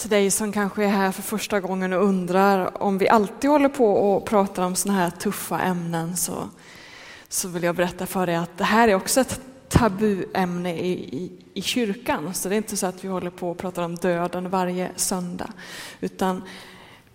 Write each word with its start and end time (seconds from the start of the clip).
till 0.00 0.10
dig 0.10 0.30
som 0.30 0.52
kanske 0.52 0.84
är 0.84 0.88
här 0.88 1.12
för 1.12 1.22
första 1.22 1.60
gången 1.60 1.92
och 1.92 2.04
undrar 2.04 2.82
om 2.82 2.98
vi 2.98 3.08
alltid 3.08 3.50
håller 3.50 3.68
på 3.68 3.92
och 3.92 4.24
pratar 4.24 4.62
om 4.62 4.74
sådana 4.74 4.98
här 4.98 5.10
tuffa 5.10 5.60
ämnen 5.60 6.16
så, 6.16 6.48
så 7.28 7.48
vill 7.48 7.62
jag 7.62 7.76
berätta 7.76 8.06
för 8.06 8.26
dig 8.26 8.36
att 8.36 8.58
det 8.58 8.64
här 8.64 8.88
är 8.88 8.94
också 8.94 9.20
ett 9.20 9.40
tabuämne 9.68 10.76
i, 10.76 10.92
i, 10.92 11.30
i 11.54 11.62
kyrkan. 11.62 12.34
Så 12.34 12.48
det 12.48 12.54
är 12.54 12.56
inte 12.56 12.76
så 12.76 12.86
att 12.86 13.04
vi 13.04 13.08
håller 13.08 13.30
på 13.30 13.50
och 13.50 13.58
pratar 13.58 13.82
om 13.82 13.94
döden 13.94 14.50
varje 14.50 14.90
söndag. 14.96 15.50
Utan 16.00 16.42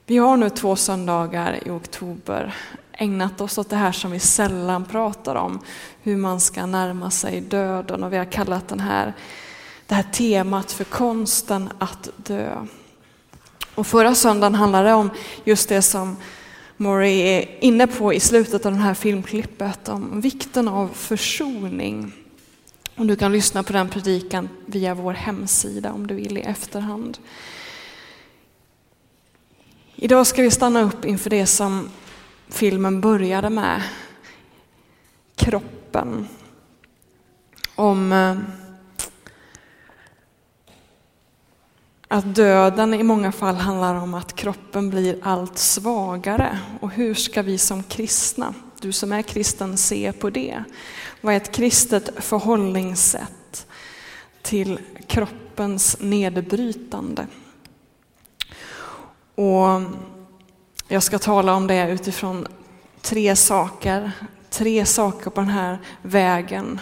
vi 0.05 0.17
har 0.17 0.37
nu 0.37 0.49
två 0.49 0.75
söndagar 0.75 1.67
i 1.67 1.69
oktober 1.69 2.55
ägnat 2.91 3.41
oss 3.41 3.57
åt 3.57 3.69
det 3.69 3.75
här 3.75 3.91
som 3.91 4.11
vi 4.11 4.19
sällan 4.19 4.85
pratar 4.85 5.35
om, 5.35 5.59
hur 6.01 6.17
man 6.17 6.39
ska 6.39 6.65
närma 6.65 7.11
sig 7.11 7.41
döden. 7.41 8.03
Och 8.03 8.13
vi 8.13 8.17
har 8.17 8.25
kallat 8.25 8.67
den 8.67 8.79
här, 8.79 9.13
det 9.87 9.95
här 9.95 10.03
temat 10.03 10.71
för 10.71 10.83
konsten 10.83 11.69
att 11.79 12.09
dö. 12.17 12.65
Och 13.75 13.87
förra 13.87 14.15
söndagen 14.15 14.55
handlade 14.55 14.89
det 14.89 14.93
om 14.93 15.09
just 15.43 15.69
det 15.69 15.81
som 15.81 16.17
Murray 16.77 17.19
är 17.19 17.63
inne 17.63 17.87
på 17.87 18.13
i 18.13 18.19
slutet 18.19 18.65
av 18.65 18.71
det 18.71 18.77
här 18.77 18.93
filmklippet, 18.93 19.89
om 19.89 20.21
vikten 20.21 20.67
av 20.67 20.87
försoning. 20.87 22.13
Och 22.95 23.05
du 23.05 23.15
kan 23.15 23.31
lyssna 23.31 23.63
på 23.63 23.73
den 23.73 23.89
predikan 23.89 24.49
via 24.65 24.93
vår 24.93 25.13
hemsida 25.13 25.93
om 25.93 26.07
du 26.07 26.15
vill 26.15 26.37
i 26.37 26.41
efterhand. 26.41 27.17
Idag 29.95 30.27
ska 30.27 30.41
vi 30.41 30.51
stanna 30.51 30.81
upp 30.81 31.05
inför 31.05 31.29
det 31.29 31.45
som 31.45 31.89
filmen 32.47 33.01
började 33.01 33.49
med. 33.49 33.81
Kroppen. 35.35 36.27
Om 37.75 38.11
eh, 38.11 38.35
att 42.15 42.35
döden 42.35 42.93
i 42.93 43.03
många 43.03 43.31
fall 43.31 43.55
handlar 43.55 43.95
om 43.95 44.13
att 44.13 44.35
kroppen 44.35 44.89
blir 44.89 45.17
allt 45.21 45.57
svagare. 45.57 46.59
Och 46.79 46.91
hur 46.91 47.13
ska 47.13 47.41
vi 47.41 47.57
som 47.57 47.83
kristna, 47.83 48.53
du 48.79 48.91
som 48.91 49.11
är 49.11 49.21
kristen, 49.21 49.77
se 49.77 50.11
på 50.11 50.29
det? 50.29 50.63
Vad 51.21 51.33
är 51.33 51.37
ett 51.37 51.51
kristet 51.51 52.09
förhållningssätt 52.17 53.67
till 54.41 54.79
kroppens 55.07 55.97
nedbrytande? 55.99 57.27
Och 59.35 59.81
jag 60.87 61.03
ska 61.03 61.19
tala 61.19 61.55
om 61.55 61.67
det 61.67 61.89
utifrån 61.91 62.47
tre 63.01 63.35
saker, 63.35 64.11
tre 64.49 64.85
saker 64.85 65.29
på 65.29 65.41
den 65.41 65.49
här 65.49 65.79
vägen 66.01 66.79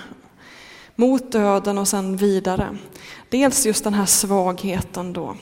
mot 0.96 1.32
döden 1.32 1.78
och 1.78 1.88
sen 1.88 2.18
vidare. 2.18 2.78
Dels 3.30 3.66
just 3.66 3.84
den 3.84 3.94
här 3.94 4.06
svagheten 4.06 5.14
då. 5.14 5.36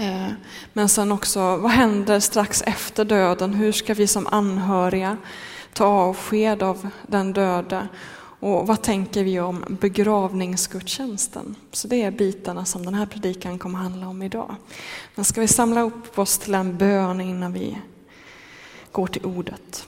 Eh, 0.00 0.32
men 0.72 0.88
sen 0.88 1.12
också, 1.12 1.56
vad 1.56 1.70
händer 1.70 2.20
strax 2.20 2.62
efter 2.62 3.04
döden? 3.04 3.54
Hur 3.54 3.72
ska 3.72 3.94
vi 3.94 4.06
som 4.06 4.26
anhöriga 4.26 5.16
ta 5.72 5.84
avsked 5.84 6.62
av 6.62 6.88
den 7.06 7.32
döde? 7.32 7.88
Och 8.40 8.66
vad 8.66 8.82
tänker 8.82 9.24
vi 9.24 9.40
om 9.40 9.64
begravningsgudstjänsten? 9.80 11.56
Så 11.72 11.88
det 11.88 12.02
är 12.02 12.10
bitarna 12.10 12.64
som 12.64 12.84
den 12.84 12.94
här 12.94 13.06
predikan 13.06 13.58
kommer 13.58 13.78
handla 13.78 14.08
om 14.08 14.22
idag. 14.22 14.54
Men 15.14 15.24
ska 15.24 15.40
vi 15.40 15.48
samla 15.48 15.80
upp 15.80 16.18
oss 16.18 16.38
till 16.38 16.54
en 16.54 16.78
bön 16.78 17.20
innan 17.20 17.52
vi 17.52 17.78
går 18.92 19.06
till 19.06 19.24
ordet? 19.24 19.86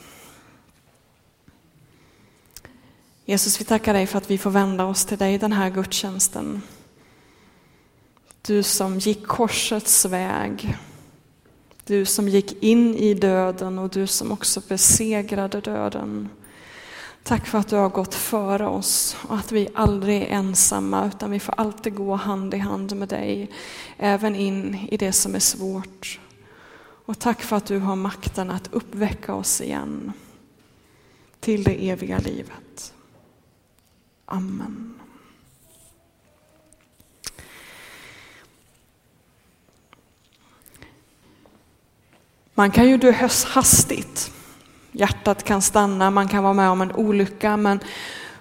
Jesus, 3.28 3.60
vi 3.60 3.64
tackar 3.64 3.94
dig 3.94 4.06
för 4.06 4.18
att 4.18 4.30
vi 4.30 4.38
får 4.38 4.50
vända 4.50 4.84
oss 4.84 5.04
till 5.04 5.18
dig 5.18 5.38
den 5.38 5.52
här 5.52 5.70
gudstjänsten. 5.70 6.62
Du 8.42 8.62
som 8.62 8.98
gick 8.98 9.26
korsets 9.26 10.04
väg. 10.04 10.76
Du 11.84 12.04
som 12.04 12.28
gick 12.28 12.62
in 12.62 12.94
i 12.94 13.14
döden 13.14 13.78
och 13.78 13.90
du 13.90 14.06
som 14.06 14.32
också 14.32 14.62
besegrade 14.68 15.60
döden. 15.60 16.28
Tack 17.22 17.46
för 17.46 17.58
att 17.58 17.68
du 17.68 17.76
har 17.76 17.88
gått 17.88 18.14
före 18.14 18.66
oss 18.66 19.16
och 19.28 19.36
att 19.36 19.52
vi 19.52 19.68
aldrig 19.74 20.22
är 20.22 20.26
ensamma 20.26 21.06
utan 21.06 21.30
vi 21.30 21.40
får 21.40 21.54
alltid 21.58 21.94
gå 21.94 22.14
hand 22.14 22.54
i 22.54 22.58
hand 22.58 22.96
med 22.96 23.08
dig, 23.08 23.50
även 23.96 24.36
in 24.36 24.88
i 24.90 24.96
det 24.96 25.12
som 25.12 25.34
är 25.34 25.40
svårt. 25.40 26.20
Och 27.06 27.18
tack 27.18 27.42
för 27.42 27.56
att 27.56 27.66
du 27.66 27.78
har 27.78 27.96
makten 27.96 28.50
att 28.50 28.72
uppväcka 28.72 29.34
oss 29.34 29.60
igen 29.60 30.12
till 31.40 31.64
det 31.64 31.90
eviga 31.90 32.18
livet. 32.18 32.92
Amen. 34.26 34.94
Man 42.54 42.70
kan 42.70 42.88
ju 42.88 42.96
dö 42.96 43.12
hastigt 43.46 44.32
Hjärtat 44.92 45.42
kan 45.42 45.62
stanna, 45.62 46.10
man 46.10 46.28
kan 46.28 46.42
vara 46.42 46.52
med 46.52 46.70
om 46.70 46.80
en 46.80 46.92
olycka, 46.92 47.56
men 47.56 47.80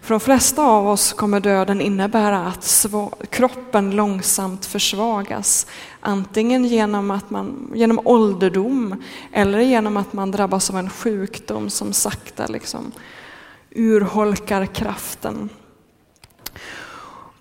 för 0.02 0.14
de 0.14 0.20
flesta 0.20 0.62
av 0.62 0.88
oss 0.88 1.14
kommer 1.14 1.40
döden 1.40 1.82
innebära 1.82 2.48
att 2.48 2.86
kroppen 3.30 3.92
långsamt 3.92 4.66
försvagas. 4.66 5.68
Antingen 6.00 6.66
genom, 6.66 7.12
att 7.12 7.30
man, 7.30 7.72
genom 7.76 8.00
ålderdom 8.04 9.04
eller 9.32 9.60
genom 9.60 9.98
att 9.98 10.14
man 10.14 10.32
drabbas 10.32 10.70
av 10.70 10.78
en 10.78 10.90
sjukdom 10.90 11.70
som 11.70 11.94
sakta 11.94 12.48
liksom 12.48 12.92
urholkar 13.72 14.66
kraften. 14.66 15.50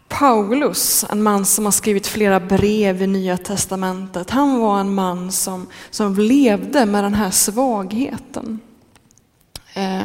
Paulus, 0.08 1.04
en 1.10 1.22
man 1.22 1.44
som 1.44 1.64
har 1.64 1.72
skrivit 1.72 2.06
flera 2.06 2.40
brev 2.40 3.02
i 3.02 3.06
Nya 3.06 3.36
Testamentet, 3.36 4.30
han 4.30 4.60
var 4.60 4.80
en 4.80 4.94
man 4.94 5.32
som, 5.32 5.66
som 5.90 6.14
levde 6.14 6.86
med 6.86 7.04
den 7.04 7.14
här 7.14 7.30
svagheten. 7.30 8.60
Eh, 9.74 10.04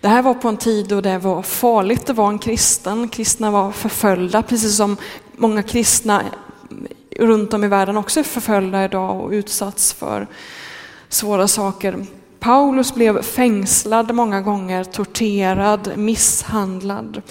det 0.00 0.08
här 0.08 0.22
var 0.22 0.34
på 0.34 0.48
en 0.48 0.56
tid 0.56 0.88
då 0.88 1.00
det 1.00 1.18
var 1.18 1.42
farligt 1.42 2.10
att 2.10 2.16
vara 2.16 2.28
en 2.28 2.38
kristen. 2.38 3.08
Kristna 3.08 3.50
var 3.50 3.72
förföljda, 3.72 4.42
precis 4.42 4.76
som 4.76 4.96
många 5.36 5.62
kristna 5.62 6.22
runt 7.16 7.54
om 7.54 7.64
i 7.64 7.68
världen 7.68 7.96
också 7.96 8.20
är 8.20 8.24
förföljda 8.24 8.84
idag 8.84 9.20
och 9.20 9.30
utsatts 9.30 9.92
för 9.92 10.26
svåra 11.08 11.48
saker. 11.48 12.06
Paulus 12.38 12.94
blev 12.94 13.22
fängslad 13.22 14.14
många 14.14 14.40
gånger, 14.40 14.84
torterad, 14.84 15.92
misshandlad. 15.96 17.22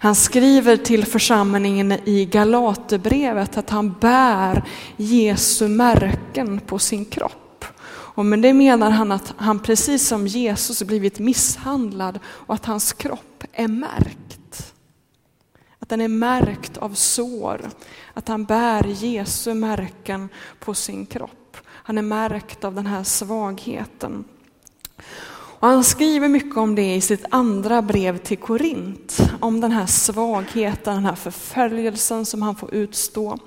Han 0.00 0.14
skriver 0.14 0.76
till 0.76 1.04
församlingen 1.04 1.92
i 1.92 2.24
Galaterbrevet 2.24 3.56
att 3.56 3.70
han 3.70 3.92
bär 4.00 4.64
Jesu 4.96 5.68
märken 5.68 6.60
på 6.60 6.78
sin 6.78 7.04
kropp. 7.04 7.64
Och 8.20 8.26
med 8.26 8.42
det 8.42 8.52
menar 8.52 8.90
han 8.90 9.12
att 9.12 9.34
han 9.36 9.58
precis 9.58 10.08
som 10.08 10.26
Jesus 10.26 10.82
blivit 10.82 11.18
misshandlad 11.18 12.18
och 12.26 12.54
att 12.54 12.64
hans 12.64 12.92
kropp 12.92 13.44
är 13.52 13.68
märkt. 13.68 14.74
Att 15.78 15.88
den 15.88 16.00
är 16.00 16.08
märkt 16.08 16.76
av 16.76 16.94
sår, 16.94 17.70
att 18.14 18.28
han 18.28 18.44
bär 18.44 18.86
Jesu 18.86 19.54
märken 19.54 20.28
på 20.58 20.74
sin 20.74 21.06
kropp. 21.06 21.56
Han 21.66 21.98
är 21.98 22.02
märkt 22.02 22.64
av 22.64 22.74
den 22.74 22.86
här 22.86 23.02
svagheten. 23.02 24.24
Och 25.60 25.68
han 25.68 25.84
skriver 25.84 26.28
mycket 26.28 26.56
om 26.56 26.74
det 26.74 26.94
i 26.94 27.00
sitt 27.00 27.24
andra 27.30 27.82
brev 27.82 28.18
till 28.18 28.38
Korint, 28.38 29.18
om 29.40 29.60
den 29.60 29.72
här 29.72 29.86
svagheten, 29.86 30.94
den 30.94 31.04
här 31.04 31.14
förföljelsen 31.14 32.26
som 32.26 32.42
han 32.42 32.56
får 32.56 32.74
utstå. 32.74 33.38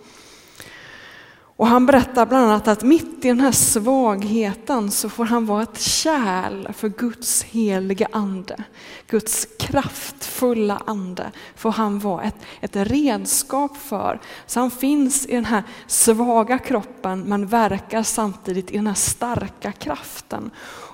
Och 1.56 1.68
han 1.68 1.86
berättar 1.86 2.25
bland 2.25 2.46
annat 2.46 2.68
att 2.68 2.84
mitt 2.84 3.25
i 3.25 3.28
den 3.28 3.40
här 3.40 3.52
svagheten 3.52 4.92
så 4.92 5.09
får 5.09 5.25
han 5.25 5.46
vara 5.46 5.63
ett 5.63 5.81
kärl 5.81 6.74
för 6.74 6.90
Guds 6.90 7.44
heliga 7.44 8.08
ande. 8.12 8.63
Guds 9.08 9.47
kraftfulla 9.59 10.81
ande 10.86 11.31
får 11.56 11.72
han 11.72 12.00
vara 12.00 12.24
ett, 12.24 12.36
ett 12.62 12.75
redskap 12.75 13.78
för. 13.78 14.19
Så 14.46 14.59
han 14.59 14.72
finns 14.72 15.25
i 15.25 15.36
den 15.36 15.46
här 15.46 15.63
svaga 15.88 16.59
kroppen 16.59 17.22
men 17.22 17.48
verkar 17.48 18.04
samtidigt 18.04 18.72
i 18.72 18.75
den 18.75 18.88
här 18.88 18.94
starka 18.94 19.72
kraften. 19.72 20.51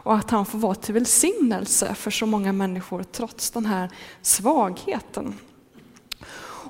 Och 0.09 0.15
att 0.15 0.31
han 0.31 0.45
får 0.45 0.59
vara 0.59 0.75
till 0.75 0.93
välsignelse 0.93 1.93
för 1.93 2.11
så 2.11 2.25
många 2.25 2.53
människor 2.53 3.03
trots 3.03 3.51
den 3.51 3.65
här 3.65 3.89
svagheten. 4.21 5.35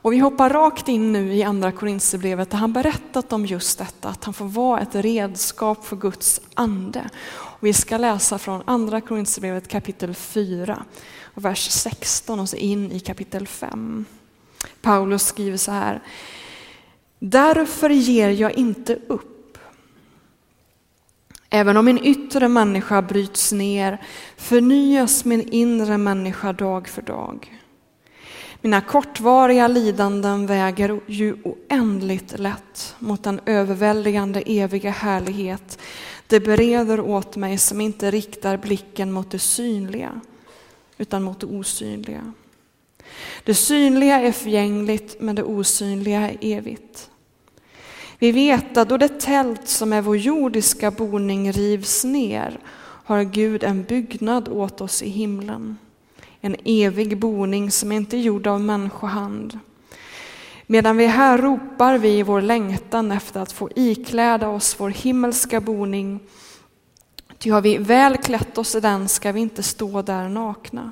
Och 0.01 0.13
vi 0.13 0.19
hoppar 0.19 0.49
rakt 0.49 0.87
in 0.87 1.11
nu 1.11 1.33
i 1.33 1.43
andra 1.43 1.71
Korinthierbrevet 1.71 2.49
där 2.49 2.57
han 2.57 2.73
berättat 2.73 3.33
om 3.33 3.45
just 3.45 3.77
detta, 3.77 4.09
att 4.09 4.23
han 4.23 4.33
får 4.33 4.45
vara 4.45 4.81
ett 4.81 4.95
redskap 4.95 5.85
för 5.85 5.95
Guds 5.95 6.41
ande. 6.53 7.09
Och 7.27 7.67
vi 7.67 7.73
ska 7.73 7.97
läsa 7.97 8.37
från 8.37 8.61
andra 8.65 9.01
Korinthierbrevet 9.01 9.67
kapitel 9.67 10.15
4, 10.15 10.83
och 11.21 11.45
vers 11.45 11.69
16 11.71 12.39
och 12.39 12.49
så 12.49 12.55
in 12.55 12.91
i 12.91 12.99
kapitel 12.99 13.47
5. 13.47 14.05
Paulus 14.81 15.25
skriver 15.25 15.57
så 15.57 15.71
här. 15.71 16.01
Därför 17.19 17.89
ger 17.89 18.29
jag 18.29 18.51
inte 18.51 18.99
upp. 19.07 19.38
Även 21.49 21.77
om 21.77 21.85
min 21.85 22.05
yttre 22.05 22.47
människa 22.47 23.01
bryts 23.01 23.51
ner 23.51 24.01
förnyas 24.37 25.25
min 25.25 25.49
inre 25.49 25.97
människa 25.97 26.53
dag 26.53 26.87
för 26.87 27.01
dag. 27.01 27.59
Mina 28.61 28.81
kortvariga 28.81 29.67
lidanden 29.67 30.47
väger 30.47 30.99
ju 31.07 31.35
oändligt 31.43 32.39
lätt 32.39 32.95
mot 32.99 33.23
den 33.23 33.39
överväldigande 33.45 34.41
eviga 34.45 34.91
härlighet 34.91 35.79
det 36.27 36.39
bereder 36.39 36.99
åt 36.99 37.35
mig 37.35 37.57
som 37.57 37.81
inte 37.81 38.11
riktar 38.11 38.57
blicken 38.57 39.11
mot 39.11 39.31
det 39.31 39.39
synliga 39.39 40.21
utan 40.97 41.23
mot 41.23 41.39
det 41.39 41.45
osynliga. 41.45 42.33
Det 43.43 43.55
synliga 43.55 44.21
är 44.21 44.31
förgängligt 44.31 45.21
men 45.21 45.35
det 45.35 45.43
osynliga 45.43 46.29
är 46.29 46.37
evigt. 46.41 47.09
Vi 48.19 48.31
vet 48.31 48.77
att 48.77 48.89
då 48.89 48.97
det 48.97 49.19
tält 49.19 49.67
som 49.67 49.93
är 49.93 50.01
vår 50.01 50.17
jordiska 50.17 50.91
boning 50.91 51.51
rivs 51.51 52.03
ner 52.03 52.59
har 52.81 53.23
Gud 53.23 53.63
en 53.63 53.83
byggnad 53.83 54.49
åt 54.49 54.81
oss 54.81 55.01
i 55.01 55.09
himlen. 55.09 55.77
En 56.41 56.55
evig 56.65 57.17
boning 57.17 57.71
som 57.71 57.91
inte 57.91 58.17
är 58.17 58.21
gjord 58.21 58.47
av 58.47 58.61
människohand. 58.61 59.59
Medan 60.67 60.97
vi 60.97 61.05
här 61.05 61.37
ropar 61.37 61.97
vi 61.97 62.09
i 62.09 62.23
vår 62.23 62.41
längtan 62.41 63.11
efter 63.11 63.39
att 63.39 63.51
få 63.51 63.69
ikläda 63.75 64.49
oss 64.49 64.75
vår 64.79 64.89
himmelska 64.89 65.61
boning. 65.61 66.19
Ty 67.37 67.49
har 67.49 67.61
vi 67.61 67.77
väl 67.77 68.17
klätt 68.17 68.57
oss 68.57 68.75
i 68.75 68.79
den 68.79 69.07
ska 69.07 69.31
vi 69.31 69.39
inte 69.39 69.63
stå 69.63 70.01
där 70.01 70.29
nakna. 70.29 70.91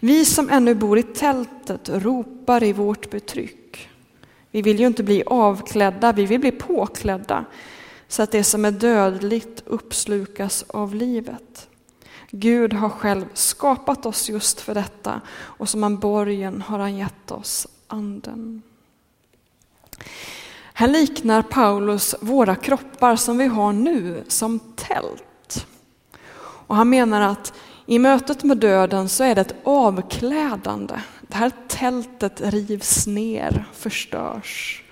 Vi 0.00 0.24
som 0.24 0.50
ännu 0.50 0.74
bor 0.74 0.98
i 0.98 1.02
tältet 1.02 1.88
ropar 1.92 2.62
i 2.62 2.72
vårt 2.72 3.10
betryck. 3.10 3.65
Vi 4.56 4.62
vill 4.62 4.80
ju 4.80 4.86
inte 4.86 5.02
bli 5.02 5.22
avklädda, 5.26 6.12
vi 6.12 6.26
vill 6.26 6.40
bli 6.40 6.52
påklädda 6.52 7.44
så 8.08 8.22
att 8.22 8.32
det 8.32 8.44
som 8.44 8.64
är 8.64 8.70
dödligt 8.70 9.62
uppslukas 9.66 10.64
av 10.68 10.94
livet. 10.94 11.68
Gud 12.30 12.72
har 12.72 12.88
själv 12.88 13.24
skapat 13.34 14.06
oss 14.06 14.28
just 14.28 14.60
för 14.60 14.74
detta 14.74 15.20
och 15.30 15.68
som 15.68 15.84
en 15.84 15.98
borgen 15.98 16.62
har 16.62 16.78
han 16.78 16.96
gett 16.96 17.30
oss 17.30 17.66
anden. 17.86 18.62
Här 20.72 20.88
liknar 20.88 21.42
Paulus 21.42 22.14
våra 22.20 22.56
kroppar 22.56 23.16
som 23.16 23.38
vi 23.38 23.46
har 23.46 23.72
nu 23.72 24.24
som 24.28 24.58
tält. 24.58 25.66
Och 26.38 26.76
han 26.76 26.90
menar 26.90 27.20
att 27.20 27.52
i 27.86 27.98
mötet 27.98 28.44
med 28.44 28.58
döden 28.58 29.08
så 29.08 29.24
är 29.24 29.34
det 29.34 29.40
ett 29.40 29.54
avklädande. 29.64 30.94
Det 31.20 31.36
här 31.36 31.52
tältet 31.68 32.40
rivs 32.40 33.06
ner, 33.06 33.64
förstörs. 33.72 34.82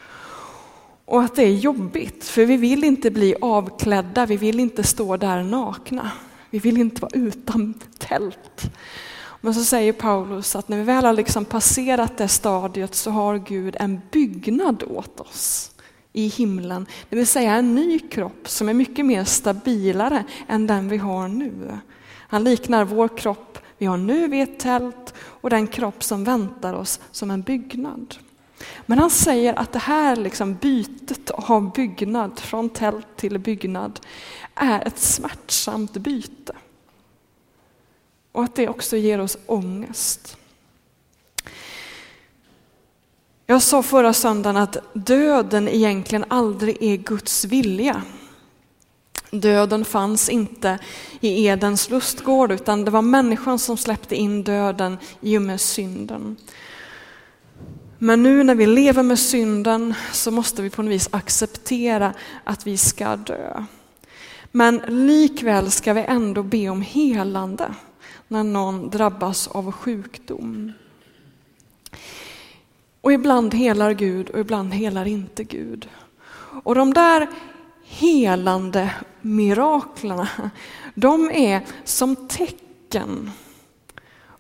Och 1.04 1.22
att 1.22 1.36
det 1.36 1.42
är 1.42 1.54
jobbigt, 1.54 2.24
för 2.24 2.46
vi 2.46 2.56
vill 2.56 2.84
inte 2.84 3.10
bli 3.10 3.34
avklädda, 3.40 4.26
vi 4.26 4.36
vill 4.36 4.60
inte 4.60 4.82
stå 4.82 5.16
där 5.16 5.42
nakna. 5.42 6.10
Vi 6.50 6.58
vill 6.58 6.76
inte 6.76 7.02
vara 7.02 7.12
utan 7.14 7.74
tält. 7.98 8.62
Men 9.40 9.54
så 9.54 9.64
säger 9.64 9.92
Paulus 9.92 10.56
att 10.56 10.68
när 10.68 10.76
vi 10.76 10.82
väl 10.82 11.04
har 11.04 11.12
liksom 11.12 11.44
passerat 11.44 12.16
det 12.16 12.28
stadiet 12.28 12.94
så 12.94 13.10
har 13.10 13.38
Gud 13.38 13.76
en 13.80 14.00
byggnad 14.10 14.82
åt 14.82 15.20
oss 15.20 15.70
i 16.12 16.26
himlen, 16.26 16.86
det 17.08 17.16
vill 17.16 17.26
säga 17.26 17.54
en 17.54 17.74
ny 17.74 17.98
kropp 17.98 18.48
som 18.48 18.68
är 18.68 18.74
mycket 18.74 19.06
mer 19.06 19.24
stabilare 19.24 20.24
än 20.48 20.66
den 20.66 20.88
vi 20.88 20.96
har 20.96 21.28
nu. 21.28 21.78
Han 22.34 22.44
liknar 22.44 22.84
vår 22.84 23.08
kropp 23.18 23.58
vi 23.78 23.86
har 23.86 23.96
nu 23.96 24.28
vid 24.28 24.42
ett 24.42 24.58
tält 24.58 25.14
och 25.16 25.50
den 25.50 25.66
kropp 25.66 26.04
som 26.04 26.24
väntar 26.24 26.74
oss 26.74 27.00
som 27.10 27.30
en 27.30 27.42
byggnad. 27.42 28.14
Men 28.86 28.98
han 28.98 29.10
säger 29.10 29.54
att 29.54 29.72
det 29.72 29.78
här 29.78 30.16
liksom 30.16 30.54
bytet 30.54 31.30
av 31.30 31.72
byggnad, 31.72 32.38
från 32.38 32.68
tält 32.68 33.06
till 33.16 33.38
byggnad, 33.38 34.00
är 34.54 34.86
ett 34.86 34.98
smärtsamt 34.98 35.92
byte. 35.92 36.52
Och 38.32 38.44
att 38.44 38.54
det 38.54 38.68
också 38.68 38.96
ger 38.96 39.20
oss 39.20 39.36
ångest. 39.46 40.36
Jag 43.46 43.62
sa 43.62 43.82
förra 43.82 44.12
söndagen 44.12 44.56
att 44.56 44.76
döden 44.92 45.68
egentligen 45.68 46.24
aldrig 46.28 46.82
är 46.82 46.96
Guds 46.96 47.44
vilja. 47.44 48.02
Döden 49.40 49.84
fanns 49.84 50.28
inte 50.28 50.78
i 51.20 51.46
Edens 51.46 51.90
lustgård 51.90 52.52
utan 52.52 52.84
det 52.84 52.90
var 52.90 53.02
människan 53.02 53.58
som 53.58 53.76
släppte 53.76 54.16
in 54.16 54.42
döden 54.42 54.98
i 55.20 55.38
och 55.38 55.42
med 55.42 55.60
synden. 55.60 56.36
Men 57.98 58.22
nu 58.22 58.44
när 58.44 58.54
vi 58.54 58.66
lever 58.66 59.02
med 59.02 59.18
synden 59.18 59.94
så 60.12 60.30
måste 60.30 60.62
vi 60.62 60.70
på 60.70 60.82
något 60.82 60.92
vis 60.92 61.08
acceptera 61.12 62.14
att 62.44 62.66
vi 62.66 62.76
ska 62.76 63.16
dö. 63.16 63.64
Men 64.50 64.82
likväl 64.88 65.70
ska 65.70 65.92
vi 65.92 66.04
ändå 66.08 66.42
be 66.42 66.68
om 66.68 66.82
helande 66.82 67.74
när 68.28 68.42
någon 68.42 68.90
drabbas 68.90 69.48
av 69.48 69.72
sjukdom. 69.72 70.72
Och 73.00 73.12
ibland 73.12 73.54
helar 73.54 73.92
Gud 73.92 74.30
och 74.30 74.40
ibland 74.40 74.74
helar 74.74 75.04
inte 75.04 75.44
Gud. 75.44 75.88
Och 76.62 76.74
de 76.74 76.94
där 76.94 77.28
helande 77.84 78.90
miraklerna, 79.20 80.28
de 80.94 81.30
är 81.30 81.66
som 81.84 82.16
tecken 82.28 83.30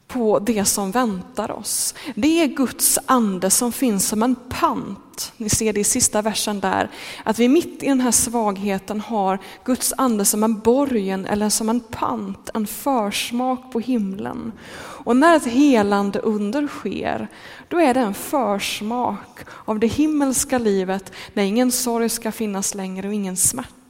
på 0.06 0.38
det 0.38 0.64
som 0.64 0.90
väntar 0.90 1.50
oss. 1.50 1.94
Det 2.14 2.42
är 2.42 2.46
Guds 2.46 2.98
ande 3.06 3.50
som 3.50 3.72
finns 3.72 4.08
som 4.08 4.22
en 4.22 4.34
pant. 4.34 4.98
Ni 5.36 5.48
ser 5.48 5.72
det 5.72 5.80
i 5.80 5.84
sista 5.84 6.22
versen 6.22 6.60
där, 6.60 6.90
att 7.24 7.38
vi 7.38 7.48
mitt 7.48 7.82
i 7.82 7.86
den 7.86 8.00
här 8.00 8.10
svagheten 8.10 9.00
har 9.00 9.38
Guds 9.64 9.92
ande 9.96 10.24
som 10.24 10.42
en 10.42 10.58
borgen 10.58 11.26
eller 11.26 11.48
som 11.48 11.68
en 11.68 11.80
pant, 11.80 12.50
en 12.54 12.66
försmak 12.66 13.72
på 13.72 13.80
himlen. 13.80 14.52
Och 15.04 15.16
när 15.16 15.36
ett 15.36 15.46
helande 15.46 16.18
under 16.18 16.66
sker, 16.66 17.28
då 17.68 17.80
är 17.80 17.94
det 17.94 18.00
en 18.00 18.14
försmak 18.14 19.40
av 19.64 19.78
det 19.78 19.86
himmelska 19.86 20.58
livet 20.58 21.12
när 21.34 21.42
ingen 21.42 21.72
sorg 21.72 22.08
ska 22.08 22.32
finnas 22.32 22.74
längre 22.74 23.08
och 23.08 23.14
ingen 23.14 23.36
smärta. 23.36 23.83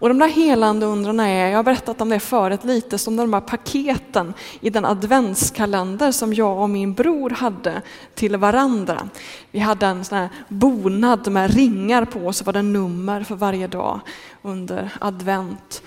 Och 0.00 0.08
de 0.08 0.18
där 0.18 0.28
helande 0.28 0.86
undrarna 0.86 1.28
är, 1.28 1.48
jag 1.48 1.58
har 1.58 1.62
berättat 1.62 2.00
om 2.00 2.08
det 2.08 2.20
förut, 2.20 2.64
lite 2.64 2.98
som 2.98 3.16
de 3.16 3.32
här 3.32 3.40
paketen 3.40 4.34
i 4.60 4.70
den 4.70 4.84
adventskalender 4.84 6.12
som 6.12 6.34
jag 6.34 6.58
och 6.58 6.70
min 6.70 6.94
bror 6.94 7.30
hade 7.30 7.82
till 8.14 8.36
varandra. 8.36 9.08
Vi 9.50 9.58
hade 9.58 9.86
en 9.86 10.04
sån 10.04 10.18
här 10.18 10.28
bonad 10.48 11.32
med 11.32 11.54
ringar 11.54 12.04
på, 12.04 12.32
så 12.32 12.44
var 12.44 12.52
det 12.52 12.62
nummer 12.62 13.22
för 13.22 13.34
varje 13.34 13.66
dag 13.66 14.00
under 14.42 14.90
advent. 15.00 15.82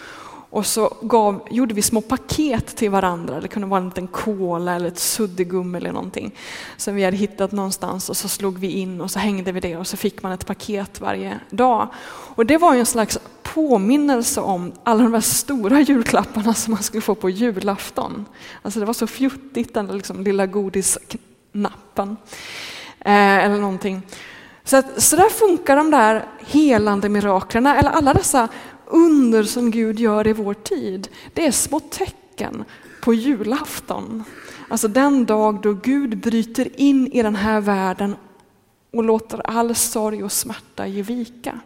Och 0.51 0.65
så 0.65 0.93
gav, 1.01 1.47
gjorde 1.51 1.73
vi 1.73 1.81
små 1.81 2.01
paket 2.01 2.75
till 2.75 2.89
varandra. 2.89 3.41
Det 3.41 3.47
kunde 3.47 3.67
vara 3.67 3.81
en 3.81 3.85
liten 3.89 4.07
kola 4.07 4.75
eller 4.75 4.87
ett 4.87 4.99
suddigummi 4.99 5.77
eller 5.77 5.91
någonting 5.91 6.35
som 6.77 6.95
vi 6.95 7.03
hade 7.03 7.17
hittat 7.17 7.51
någonstans 7.51 8.09
och 8.09 8.17
så 8.17 8.27
slog 8.27 8.57
vi 8.57 8.71
in 8.71 9.01
och 9.01 9.11
så 9.11 9.19
hängde 9.19 9.51
vi 9.51 9.59
det 9.59 9.77
och 9.77 9.87
så 9.87 9.97
fick 9.97 10.23
man 10.23 10.31
ett 10.31 10.45
paket 10.45 11.01
varje 11.01 11.39
dag. 11.49 11.87
Och 12.35 12.45
det 12.45 12.57
var 12.57 12.73
ju 12.73 12.79
en 12.79 12.85
slags 12.85 13.19
påminnelse 13.53 14.41
om 14.41 14.71
alla 14.83 15.03
de 15.03 15.13
här 15.13 15.21
stora 15.21 15.81
julklapparna 15.81 16.53
som 16.53 16.73
man 16.73 16.83
skulle 16.83 17.01
få 17.01 17.15
på 17.15 17.29
julafton. 17.29 18.25
Alltså 18.61 18.79
det 18.79 18.85
var 18.85 18.93
så 18.93 19.07
fjuttigt 19.07 19.73
den 19.73 19.87
liksom 19.87 20.23
lilla 20.23 20.45
godisknappen 20.45 22.17
eh, 22.99 23.45
eller 23.45 23.57
någonting. 23.57 24.01
Så, 24.63 24.77
att, 24.77 25.01
så 25.03 25.15
där 25.15 25.29
funkar 25.29 25.75
de 25.75 25.91
där 25.91 26.25
helande 26.39 27.09
miraklerna 27.09 27.77
eller 27.77 27.89
alla 27.89 28.13
dessa 28.13 28.47
under 28.85 29.43
som 29.43 29.71
Gud 29.71 29.99
gör 29.99 30.27
i 30.27 30.33
vår 30.33 30.53
tid, 30.53 31.07
det 31.33 31.47
är 31.47 31.51
små 31.51 31.79
tecken 31.79 32.63
på 33.01 33.13
julafton. 33.13 34.23
Alltså 34.67 34.87
den 34.87 35.25
dag 35.25 35.61
då 35.61 35.73
Gud 35.73 36.17
bryter 36.17 36.81
in 36.81 37.07
i 37.07 37.23
den 37.23 37.35
här 37.35 37.61
världen 37.61 38.15
och 38.93 39.03
låter 39.03 39.41
all 39.49 39.75
sorg 39.75 40.23
och 40.23 40.31
smärta 40.31 40.87
ge 40.87 41.01
vika. 41.01 41.59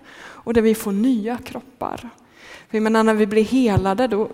Och 0.44 0.54
där 0.54 0.62
vi 0.62 0.76
får 0.76 0.92
nya 0.92 1.38
kroppar. 1.38 2.10
För 2.72 2.80
menar, 2.80 3.04
när 3.04 3.14
vi 3.14 3.28
blir 3.28 3.44
helade 3.44 4.08
då, 4.08 4.30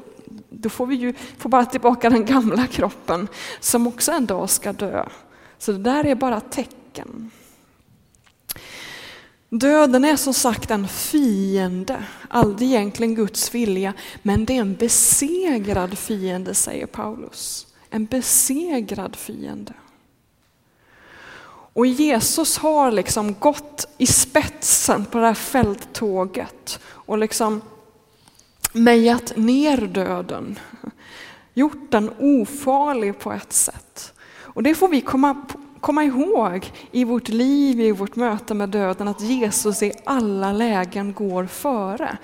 då 0.49 0.69
får 0.69 0.85
vi 0.85 0.95
ju 0.95 1.13
får 1.37 1.49
bara 1.49 1.65
tillbaka 1.65 2.09
den 2.09 2.25
gamla 2.25 2.67
kroppen 2.67 3.27
som 3.59 3.87
också 3.87 4.11
en 4.11 4.25
dag 4.25 4.49
ska 4.49 4.73
dö. 4.73 5.05
Så 5.57 5.71
det 5.71 5.77
där 5.77 6.05
är 6.05 6.15
bara 6.15 6.39
tecken. 6.39 7.31
Döden 9.49 10.05
är 10.05 10.15
som 10.15 10.33
sagt 10.33 10.71
en 10.71 10.87
fiende, 10.87 12.03
aldrig 12.27 12.69
egentligen 12.69 13.15
Guds 13.15 13.55
vilja, 13.55 13.93
men 14.21 14.45
det 14.45 14.57
är 14.57 14.61
en 14.61 14.75
besegrad 14.75 15.97
fiende, 15.97 16.53
säger 16.53 16.85
Paulus. 16.85 17.67
En 17.89 18.05
besegrad 18.05 19.15
fiende. 19.15 19.73
Och 21.73 21.85
Jesus 21.85 22.57
har 22.57 22.91
liksom 22.91 23.35
gått 23.39 23.87
i 23.97 24.05
spetsen 24.07 25.05
på 25.05 25.17
det 25.17 25.25
här 25.25 25.33
fälttåget 25.33 26.79
och 26.85 27.17
liksom 27.17 27.61
mejat 28.73 29.33
ner 29.35 29.77
döden, 29.77 30.59
gjort 31.53 31.91
den 31.91 32.11
ofarlig 32.19 33.19
på 33.19 33.31
ett 33.31 33.53
sätt. 33.53 34.13
Och 34.41 34.63
det 34.63 34.75
får 34.75 34.87
vi 34.87 35.01
komma 35.01 35.45
komma 35.79 36.03
ihåg 36.03 36.71
i 36.91 37.03
vårt 37.03 37.29
liv, 37.29 37.79
i 37.79 37.91
vårt 37.91 38.15
möte 38.15 38.53
med 38.53 38.69
döden, 38.69 39.07
att 39.07 39.21
Jesus 39.21 39.83
i 39.83 39.91
alla 40.05 40.51
lägen 40.51 41.13
går 41.13 41.45
före. 41.45 42.17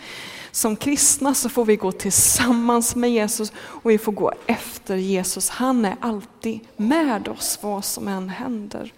Som 0.52 0.76
kristna 0.76 1.34
så 1.34 1.50
får 1.50 1.66
vi 1.66 1.76
gå 1.76 1.92
tillsammans 1.92 2.96
med 2.96 3.12
Jesus 3.12 3.52
och 3.58 3.92
vi 3.92 3.98
får 3.98 4.12
gå 4.12 4.32
efter 4.46 4.96
Jesus. 4.96 5.50
Han 5.50 5.86
är 5.86 5.96
alltid 6.00 6.60
med 6.78 7.28
oss 7.28 7.60
vad 7.62 7.86
som 7.86 8.08
än 8.08 8.30
händer. 8.30 8.94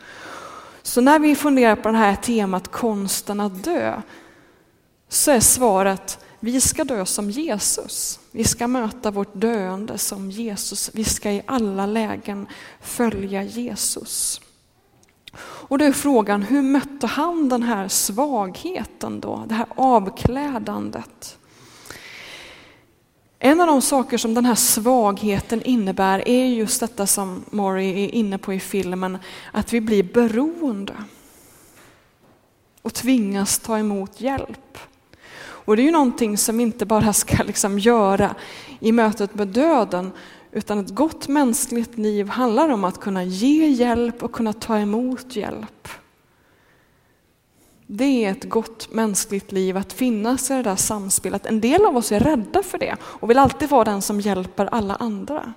Så 0.88 1.02
när 1.02 1.20
vi 1.20 1.36
funderar 1.36 1.76
på 1.76 1.92
det 1.92 1.98
här 1.98 2.16
temat 2.16 2.68
konsten 2.68 3.40
att 3.40 3.64
dö 3.64 4.02
så 5.10 5.32
är 5.32 5.40
svaret 5.40 6.20
vi 6.40 6.62
ska 6.62 6.84
dö 6.84 7.06
som 7.06 7.30
Jesus. 7.30 8.20
Vi 8.32 8.44
ska 8.44 8.68
möta 8.68 9.12
vårt 9.12 9.34
döende 9.34 9.98
som 9.98 10.32
Jesus. 10.32 10.90
Vi 10.94 11.04
ska 11.04 11.32
i 11.32 11.42
alla 11.46 11.86
lägen 11.86 12.48
följa 12.82 13.44
Jesus. 13.44 14.42
Och 15.40 15.78
då 15.78 15.86
är 15.86 15.92
frågan, 15.92 16.42
hur 16.42 16.62
mötte 16.62 17.08
han 17.08 17.50
den 17.50 17.64
här 17.64 17.88
svagheten 17.88 19.20
då? 19.20 19.44
Det 19.48 19.56
här 19.56 19.68
avklädandet? 19.76 21.38
En 23.40 23.62
av 23.62 23.68
de 23.68 23.82
saker 23.82 24.18
som 24.18 24.34
den 24.34 24.46
här 24.46 24.56
svagheten 24.56 25.62
innebär 25.62 26.28
är 26.28 26.46
just 26.46 26.80
detta 26.80 27.08
som 27.08 27.44
Maury 27.50 28.06
är 28.06 28.16
inne 28.16 28.38
på 28.38 28.54
i 28.54 28.60
filmen, 28.60 29.18
att 29.52 29.74
vi 29.74 29.82
blir 29.82 30.04
beroende 30.04 30.94
och 32.82 32.94
tvingas 32.94 33.60
ta 33.60 33.78
emot 33.78 34.22
hjälp. 34.22 34.78
Och 35.40 35.76
det 35.76 35.82
är 35.82 35.86
ju 35.86 35.92
någonting 35.92 36.38
som 36.38 36.58
vi 36.58 36.64
inte 36.64 36.86
bara 36.86 37.14
ska 37.14 37.44
liksom 37.48 37.80
göra 37.80 38.36
i 38.80 38.92
mötet 38.92 39.36
med 39.36 39.48
döden, 39.48 40.12
utan 40.52 40.80
ett 40.80 40.96
gott 40.96 41.28
mänskligt 41.28 41.98
liv 41.98 42.30
handlar 42.30 42.70
om 42.70 42.84
att 42.84 43.00
kunna 43.00 43.24
ge 43.24 43.68
hjälp 43.68 44.24
och 44.24 44.32
kunna 44.32 44.54
ta 44.54 44.78
emot 44.78 45.36
hjälp. 45.36 45.88
Det 47.90 48.26
är 48.26 48.32
ett 48.32 48.50
gott 48.50 48.94
mänskligt 48.94 49.52
liv 49.52 49.78
att 49.78 49.94
finnas 49.94 50.52
i 50.52 50.54
det 50.54 50.64
där 50.64 50.76
samspelet. 50.76 51.46
En 51.46 51.62
del 51.62 51.86
av 51.86 51.98
oss 51.98 52.12
är 52.12 52.20
rädda 52.20 52.64
för 52.64 52.78
det 52.78 52.96
och 53.02 53.30
vill 53.30 53.38
alltid 53.38 53.70
vara 53.70 53.84
den 53.84 54.02
som 54.02 54.20
hjälper 54.20 54.66
alla 54.66 54.96
andra. 54.96 55.54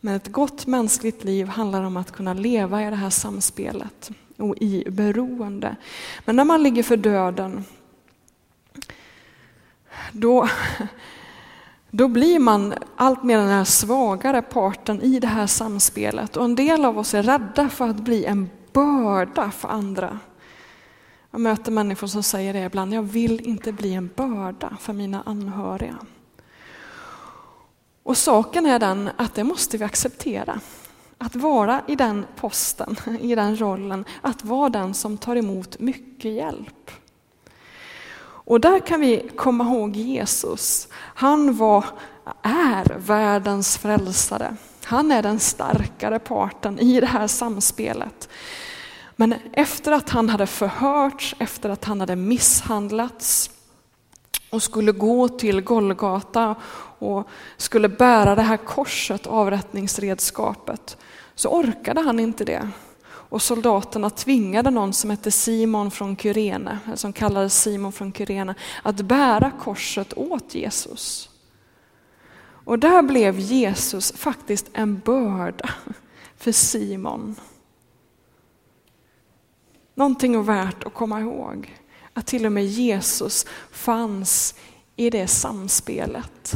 Men 0.00 0.14
ett 0.14 0.32
gott 0.32 0.66
mänskligt 0.66 1.24
liv 1.24 1.48
handlar 1.48 1.82
om 1.82 1.96
att 1.96 2.12
kunna 2.12 2.34
leva 2.34 2.86
i 2.86 2.90
det 2.90 2.96
här 2.96 3.10
samspelet 3.10 4.10
och 4.36 4.56
i 4.58 4.84
beroende. 4.90 5.76
Men 6.24 6.36
när 6.36 6.44
man 6.44 6.62
ligger 6.62 6.82
för 6.82 6.96
döden, 6.96 7.64
då, 10.12 10.48
då 11.90 12.08
blir 12.08 12.38
man 12.38 12.74
allt 12.96 13.22
mer 13.22 13.38
den 13.38 13.48
här 13.48 13.64
svagare 13.64 14.42
parten 14.42 15.02
i 15.02 15.20
det 15.20 15.26
här 15.26 15.46
samspelet. 15.46 16.36
Och 16.36 16.44
en 16.44 16.54
del 16.54 16.84
av 16.84 16.98
oss 16.98 17.14
är 17.14 17.22
rädda 17.22 17.68
för 17.68 17.88
att 17.88 18.00
bli 18.00 18.24
en 18.24 18.50
börda 18.72 19.50
för 19.50 19.68
andra. 19.68 20.18
Jag 21.30 21.40
möter 21.40 21.72
människor 21.72 22.06
som 22.06 22.22
säger 22.22 22.52
det 22.52 22.60
ibland, 22.60 22.94
jag 22.94 23.02
vill 23.02 23.40
inte 23.40 23.72
bli 23.72 23.94
en 23.94 24.10
börda 24.16 24.76
för 24.80 24.92
mina 24.92 25.22
anhöriga. 25.26 25.96
Och 28.02 28.16
saken 28.16 28.66
är 28.66 28.78
den 28.78 29.10
att 29.16 29.34
det 29.34 29.44
måste 29.44 29.78
vi 29.78 29.84
acceptera. 29.84 30.60
Att 31.18 31.36
vara 31.36 31.82
i 31.86 31.96
den 31.96 32.26
posten, 32.36 32.96
i 33.20 33.34
den 33.34 33.60
rollen, 33.60 34.04
att 34.20 34.44
vara 34.44 34.68
den 34.68 34.94
som 34.94 35.18
tar 35.18 35.36
emot 35.36 35.78
mycket 35.78 36.32
hjälp. 36.32 36.90
Och 38.20 38.60
där 38.60 38.80
kan 38.80 39.00
vi 39.00 39.30
komma 39.36 39.64
ihåg 39.64 39.96
Jesus. 39.96 40.88
Han 40.94 41.56
var, 41.56 41.84
är 42.42 42.98
världens 42.98 43.78
frälsare. 43.78 44.56
Han 44.88 45.12
är 45.12 45.22
den 45.22 45.40
starkare 45.40 46.18
parten 46.18 46.78
i 46.78 47.00
det 47.00 47.06
här 47.06 47.26
samspelet. 47.26 48.28
Men 49.16 49.34
efter 49.52 49.92
att 49.92 50.10
han 50.10 50.28
hade 50.28 50.46
förhörts, 50.46 51.34
efter 51.38 51.70
att 51.70 51.84
han 51.84 52.00
hade 52.00 52.16
misshandlats 52.16 53.50
och 54.50 54.62
skulle 54.62 54.92
gå 54.92 55.28
till 55.28 55.60
Golgata 55.60 56.54
och 56.98 57.28
skulle 57.56 57.88
bära 57.88 58.34
det 58.34 58.42
här 58.42 58.56
korset, 58.56 59.26
avrättningsredskapet, 59.26 60.96
så 61.34 61.48
orkade 61.48 62.00
han 62.00 62.20
inte 62.20 62.44
det. 62.44 62.70
Och 63.04 63.42
soldaterna 63.42 64.10
tvingade 64.10 64.70
någon 64.70 64.92
som 64.92 65.10
hette 65.10 65.30
Simon 65.30 65.90
från 65.90 66.16
Kyrene, 66.16 66.78
som 66.94 67.12
kallades 67.12 67.62
Simon 67.62 67.92
från 67.92 68.12
Kyrene, 68.12 68.54
att 68.82 68.96
bära 68.96 69.50
korset 69.50 70.12
åt 70.16 70.54
Jesus. 70.54 71.27
Och 72.68 72.78
där 72.78 73.02
blev 73.02 73.38
Jesus 73.38 74.12
faktiskt 74.12 74.66
en 74.72 74.98
börda 74.98 75.70
för 76.36 76.52
Simon. 76.52 77.34
Någonting 79.94 80.44
värt 80.44 80.84
att 80.84 80.94
komma 80.94 81.20
ihåg, 81.20 81.78
att 82.12 82.26
till 82.26 82.46
och 82.46 82.52
med 82.52 82.66
Jesus 82.66 83.46
fanns 83.70 84.54
i 84.96 85.10
det 85.10 85.26
samspelet. 85.26 86.52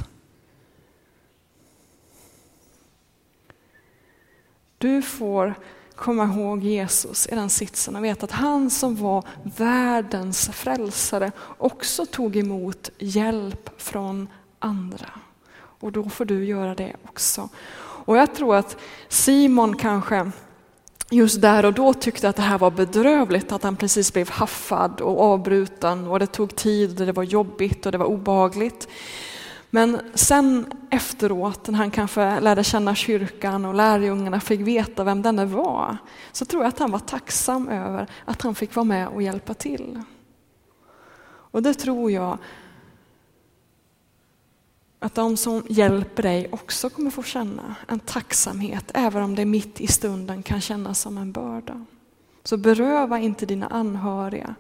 Du 4.78 5.02
får 5.02 5.54
komma 5.95 6.25
ihåg 6.25 6.64
Jesus 6.64 7.26
i 7.26 7.35
den 7.35 7.50
sitsen 7.50 7.97
och 7.97 8.04
veta 8.04 8.25
att 8.25 8.31
han 8.31 8.71
som 8.71 8.97
var 8.97 9.25
världens 9.57 10.49
frälsare 10.49 11.33
också 11.59 12.07
tog 12.07 12.37
emot 12.37 12.90
hjälp 12.99 13.71
från 13.81 14.28
andra. 14.59 15.22
Och 15.82 15.92
då 15.92 16.08
får 16.08 16.24
du 16.24 16.44
göra 16.44 16.74
det 16.74 16.96
också. 17.08 17.48
Och 18.04 18.16
jag 18.16 18.34
tror 18.34 18.56
att 18.56 18.76
Simon 19.08 19.76
kanske 19.76 20.30
just 21.10 21.40
där 21.40 21.64
och 21.64 21.72
då 21.72 21.92
tyckte 21.94 22.28
att 22.28 22.36
det 22.36 22.42
här 22.42 22.58
var 22.58 22.70
bedrövligt, 22.70 23.52
att 23.52 23.62
han 23.62 23.76
precis 23.76 24.12
blev 24.12 24.30
haffad 24.30 25.00
och 25.00 25.20
avbruten 25.20 26.06
och 26.06 26.18
det 26.18 26.26
tog 26.26 26.56
tid 26.56 27.00
och 27.00 27.06
det 27.06 27.12
var 27.12 27.22
jobbigt 27.22 27.86
och 27.86 27.92
det 27.92 27.98
var 27.98 28.06
obagligt. 28.06 28.88
Men 29.70 30.00
sen 30.14 30.66
efteråt, 30.90 31.68
när 31.68 31.78
han 31.78 31.90
kanske 31.90 32.40
lärde 32.40 32.64
känna 32.64 32.94
kyrkan 32.94 33.64
och 33.64 33.74
lärjungarna 33.74 34.40
fick 34.40 34.60
veta 34.60 35.04
vem 35.04 35.22
denne 35.22 35.44
var, 35.44 35.96
så 36.32 36.44
tror 36.44 36.62
jag 36.62 36.68
att 36.68 36.78
han 36.78 36.90
var 36.90 36.98
tacksam 36.98 37.68
över 37.68 38.06
att 38.24 38.42
han 38.42 38.54
fick 38.54 38.74
vara 38.74 38.84
med 38.84 39.08
och 39.08 39.22
hjälpa 39.22 39.54
till. 39.54 40.02
Och 41.24 41.62
det 41.62 41.74
tror 41.74 42.10
jag 42.10 42.38
att 45.02 45.14
de 45.14 45.37
som 45.37 45.66
hjälper 45.68 46.23
dig 46.23 46.49
också 46.52 46.90
kommer 46.90 47.11
få 47.11 47.23
känna 47.23 47.75
en 47.88 48.00
tacksamhet, 48.00 48.90
även 48.94 49.23
om 49.23 49.35
det 49.35 49.44
mitt 49.44 49.80
i 49.80 49.87
stunden 49.87 50.42
kan 50.42 50.61
kännas 50.61 51.00
som 51.00 51.18
en 51.18 51.32
börda. 51.32 51.85
Så 52.44 52.56
beröva 52.56 53.18
inte 53.18 53.47
dina 53.47 53.66
anhöriga 53.66 54.54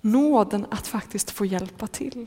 nåden 0.00 0.66
att 0.70 0.86
faktiskt 0.86 1.30
få 1.30 1.44
hjälpa 1.44 1.86
till. 1.86 2.26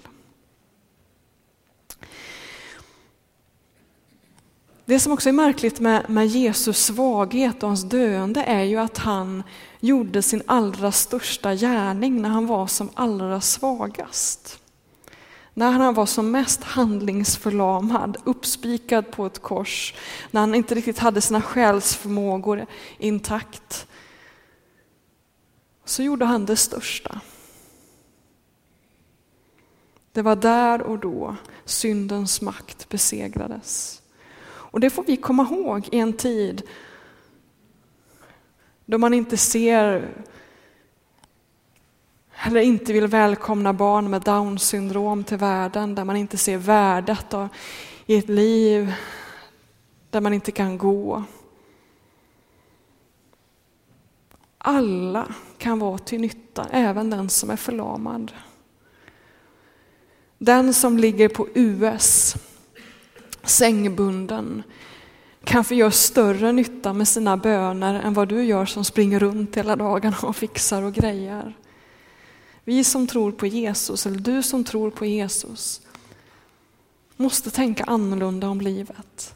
Det 4.86 5.00
som 5.00 5.12
också 5.12 5.30
är 5.30 5.34
märkligt 5.34 5.80
med, 5.80 6.10
med 6.10 6.28
Jesus 6.28 6.86
svaghet 6.86 7.64
och 7.64 7.70
hans 7.70 7.84
döende 7.84 8.44
är 8.44 8.64
ju 8.64 8.78
att 8.78 8.98
han 8.98 9.44
gjorde 9.80 10.22
sin 10.22 10.44
allra 10.46 10.92
största 10.92 11.56
gärning 11.56 12.22
när 12.22 12.30
han 12.30 12.48
var 12.48 12.68
som 12.68 12.90
allra 12.94 13.42
svagast. 13.42 14.60
När 15.58 15.72
han 15.72 15.94
var 15.94 16.06
som 16.06 16.32
mest 16.32 16.64
handlingsförlamad, 16.64 18.18
uppspikad 18.24 19.12
på 19.12 19.26
ett 19.26 19.40
kors, 19.40 19.94
när 20.32 20.42
han 20.42 20.56
inte 20.56 20.76
riktigt 20.76 21.00
hade 21.00 21.22
sina 21.22 21.42
själsförmågor 21.42 22.66
intakt, 22.98 23.88
så 25.86 26.04
gjorde 26.04 26.26
han 26.26 26.46
det 26.46 26.56
största. 26.56 27.22
Det 30.12 30.22
var 30.22 30.36
där 30.36 30.82
och 30.82 31.00
då 31.00 31.36
syndens 31.66 32.42
makt 32.42 32.90
besegrades. 32.90 34.02
Och 34.48 34.80
det 34.80 34.90
får 34.90 35.04
vi 35.04 35.18
komma 35.18 35.48
ihåg 35.52 35.90
i 35.92 36.00
en 36.00 36.14
tid 36.14 36.64
då 38.86 38.98
man 38.98 39.14
inte 39.14 39.38
ser 39.38 40.10
eller 42.44 42.62
inte 42.62 42.94
vill 42.94 43.08
välkomna 43.08 43.74
barn 43.74 44.10
med 44.10 44.22
down 44.22 44.60
syndrom 44.60 45.24
till 45.24 45.38
världen, 45.38 45.96
där 45.96 46.04
man 46.04 46.16
inte 46.16 46.38
ser 46.38 46.58
värdet 46.58 47.34
i 48.06 48.16
ett 48.16 48.30
liv 48.30 48.94
där 50.10 50.22
man 50.22 50.34
inte 50.34 50.52
kan 50.52 50.78
gå. 50.78 51.24
Alla 54.58 55.28
kan 55.58 55.80
vara 55.80 55.98
till 55.98 56.22
nytta, 56.22 56.68
även 56.72 57.10
den 57.10 57.30
som 57.30 57.50
är 57.50 57.56
förlamad. 57.56 58.32
Den 60.38 60.74
som 60.74 60.98
ligger 60.98 61.30
på 61.30 61.48
US 61.54 62.36
sängbunden 63.44 64.64
kanske 65.44 65.76
gör 65.76 65.90
större 65.90 66.52
nytta 66.52 66.94
med 66.94 67.08
sina 67.08 67.38
böner 67.38 67.94
än 67.94 68.14
vad 68.14 68.28
du 68.28 68.44
gör 68.44 68.66
som 68.66 68.86
springer 68.86 69.20
runt 69.20 69.58
hela 69.58 69.76
dagarna 69.76 70.18
och 70.24 70.36
fixar 70.36 70.84
och 70.84 70.94
grejer. 70.94 71.54
Vi 72.66 72.84
som 72.84 73.08
tror 73.08 73.32
på 73.32 73.48
Jesus, 73.48 74.06
eller 74.06 74.20
du 74.20 74.44
som 74.44 74.64
tror 74.64 74.90
på 74.90 75.06
Jesus, 75.06 75.82
måste 77.18 77.52
tänka 77.52 77.84
annorlunda 77.84 78.48
om 78.48 78.62
livet. 78.62 79.36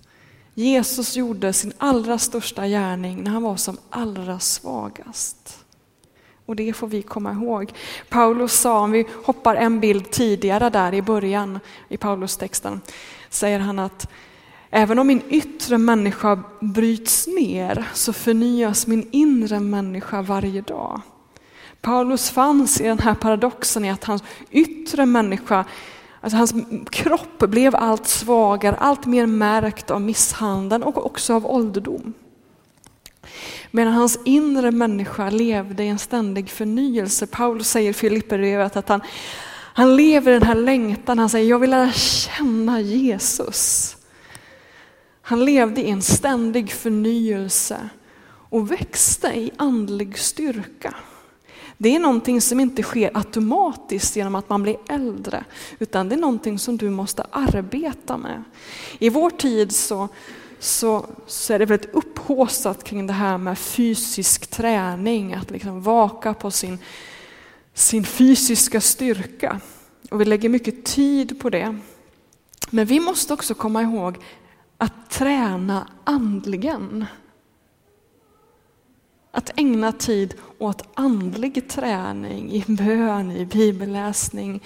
Jesus 0.54 1.16
gjorde 1.16 1.54
sin 1.54 1.74
allra 1.78 2.18
största 2.18 2.68
gärning 2.68 3.24
när 3.24 3.32
han 3.32 3.44
var 3.44 3.56
som 3.56 3.78
allra 3.90 4.40
svagast. 4.40 5.66
Och 6.46 6.56
det 6.56 6.74
får 6.74 6.88
vi 6.88 7.02
komma 7.02 7.34
ihåg. 7.34 7.74
Paulus 8.10 8.54
sa, 8.54 8.80
om 8.80 8.92
vi 8.92 9.06
hoppar 9.26 9.56
en 9.56 9.80
bild 9.80 10.12
tidigare 10.12 10.70
där 10.70 10.94
i 10.94 11.02
början 11.02 11.60
i 11.90 11.98
Paulus 11.98 12.38
texten, 12.38 12.82
säger 13.30 13.60
han 13.60 13.80
att 13.80 14.08
även 14.70 15.00
om 15.00 15.08
min 15.08 15.22
yttre 15.30 15.78
människa 15.78 16.44
bryts 16.60 17.28
ner 17.28 17.88
så 17.94 18.14
förnyas 18.14 18.88
min 18.88 19.10
inre 19.12 19.60
människa 19.60 20.22
varje 20.22 20.62
dag. 20.62 21.02
Paulus 21.82 22.30
fanns 22.30 22.82
i 22.82 22.84
den 22.84 23.00
här 23.00 23.16
paradoxen 23.16 23.86
i 23.86 23.90
att 23.90 24.04
hans 24.04 24.24
yttre 24.52 25.06
människa 25.06 25.66
Alltså 26.22 26.38
hans 26.38 26.54
kropp 26.90 27.40
blev 27.40 27.76
allt 27.76 28.08
svagare, 28.08 28.76
allt 28.76 29.06
mer 29.06 29.26
märkt 29.26 29.92
av 29.92 30.02
misshandeln 30.02 30.84
och 30.84 31.06
också 31.06 31.34
av 31.34 31.46
ålderdom. 31.46 32.14
Medan 33.72 33.94
hans 33.94 34.20
inre 34.26 34.72
människa 34.72 35.30
levde 35.30 35.84
i 35.84 35.88
en 35.88 36.00
ständig 36.00 36.50
förnyelse. 36.50 37.28
Paulus 37.28 37.70
säger 37.70 37.90
i 37.90 37.94
Filipperbrevet 37.94 38.76
att 38.76 38.90
han, 38.90 39.02
han 39.74 39.96
lever 39.96 40.32
i 40.32 40.34
den 40.34 40.48
här 40.48 40.56
längtan, 40.56 41.20
han 41.20 41.30
säger 41.30 41.50
jag 41.50 41.60
vill 41.60 41.70
lära 41.70 41.92
känna 41.92 42.82
Jesus. 42.82 43.96
Han 45.22 45.46
levde 45.46 45.82
i 45.82 45.90
en 45.90 46.02
ständig 46.02 46.72
förnyelse 46.72 47.90
och 48.50 48.72
växte 48.72 49.28
i 49.28 49.52
andlig 49.58 50.20
styrka. 50.20 50.96
Det 51.82 51.96
är 51.96 52.00
någonting 52.00 52.42
som 52.42 52.60
inte 52.60 52.84
sker 52.84 53.12
automatiskt 53.14 54.16
genom 54.16 54.36
att 54.36 54.50
man 54.50 54.64
blir 54.64 54.78
äldre, 54.90 55.46
utan 55.80 56.10
det 56.10 56.16
är 56.16 56.20
någonting 56.20 56.60
som 56.60 56.78
du 56.78 56.90
måste 56.90 57.24
arbeta 57.32 58.18
med. 58.18 58.44
I 59.00 59.10
vår 59.10 59.30
tid 59.30 59.72
så, 59.72 60.08
så, 60.60 61.06
så 61.28 61.54
är 61.54 61.60
det 61.60 61.66
väldigt 61.66 61.94
upphåsat 61.94 62.84
kring 62.84 63.08
det 63.08 63.14
här 63.14 63.38
med 63.38 63.58
fysisk 63.58 64.48
träning, 64.48 65.34
att 65.34 65.52
liksom 65.52 65.82
vaka 65.82 66.34
på 66.34 66.52
sin, 66.52 66.80
sin 67.74 68.04
fysiska 68.04 68.82
styrka. 68.82 69.60
Och 70.12 70.22
vi 70.22 70.26
lägger 70.26 70.50
mycket 70.50 70.86
tid 70.86 71.40
på 71.42 71.50
det. 71.50 71.78
Men 72.70 72.86
vi 72.86 73.00
måste 73.00 73.34
också 73.34 73.54
komma 73.54 73.82
ihåg 73.82 74.18
att 74.78 75.10
träna 75.10 75.88
andligen. 76.04 77.06
Att 79.32 79.60
ägna 79.60 79.92
tid 79.92 80.34
åt 80.58 80.84
andlig 80.94 81.70
träning, 81.70 82.52
i 82.52 82.64
bön, 82.68 83.32
i 83.32 83.46
bibelläsning, 83.46 84.64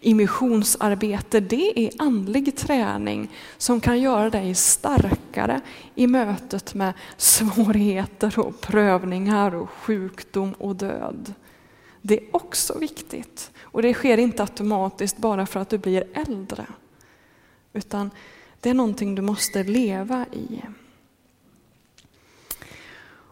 i 0.00 0.14
missionsarbete, 0.14 1.40
det 1.40 1.86
är 1.86 1.90
andlig 1.98 2.56
träning 2.56 3.30
som 3.58 3.80
kan 3.80 4.00
göra 4.00 4.30
dig 4.30 4.54
starkare 4.54 5.60
i 5.94 6.06
mötet 6.06 6.74
med 6.74 6.92
svårigheter 7.16 8.38
och 8.38 8.60
prövningar 8.60 9.54
och 9.54 9.70
sjukdom 9.70 10.52
och 10.52 10.76
död. 10.76 11.34
Det 12.02 12.14
är 12.14 12.36
också 12.36 12.78
viktigt 12.78 13.50
och 13.62 13.82
det 13.82 13.94
sker 13.94 14.18
inte 14.18 14.42
automatiskt 14.42 15.16
bara 15.16 15.46
för 15.46 15.60
att 15.60 15.68
du 15.68 15.78
blir 15.78 16.04
äldre. 16.14 16.66
Utan 17.72 18.10
det 18.60 18.70
är 18.70 18.74
någonting 18.74 19.14
du 19.14 19.22
måste 19.22 19.62
leva 19.62 20.26
i. 20.32 20.62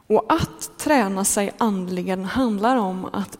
Och 0.06 0.32
att 0.32 0.78
träna 0.78 1.24
sig 1.24 1.52
andligen 1.58 2.24
handlar 2.24 2.76
om 2.76 3.04
att 3.04 3.38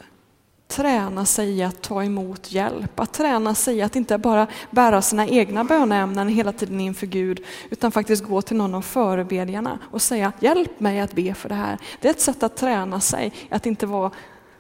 träna 0.69 1.25
sig 1.25 1.59
i 1.59 1.63
att 1.63 1.83
ta 1.83 2.05
emot 2.05 2.53
hjälp, 2.53 3.01
att 3.01 3.13
träna 3.13 3.55
sig 3.55 3.77
i 3.77 3.83
att 3.83 3.97
inte 3.97 4.19
bara 4.19 4.47
bära 4.71 5.03
sina 5.03 5.27
egna 5.27 5.65
böneämnen 5.65 6.29
hela 6.29 6.53
tiden 6.53 6.81
inför 6.81 7.07
Gud, 7.07 7.45
utan 7.71 7.93
faktiskt 7.93 8.25
gå 8.25 8.43
till 8.43 8.57
någon 8.57 8.75
av 8.75 8.83
förebedjarna 8.83 9.79
och 9.91 10.03
säga 10.03 10.33
hjälp 10.41 10.81
mig 10.81 11.01
att 11.01 11.13
be 11.13 11.35
för 11.35 11.49
det 11.49 11.55
här. 11.55 11.79
Det 12.01 12.09
är 12.09 12.11
ett 12.11 12.21
sätt 12.21 12.43
att 12.43 12.57
träna 12.57 13.01
sig, 13.01 13.33
att 13.51 13.67
inte 13.67 13.87
vara 13.87 14.11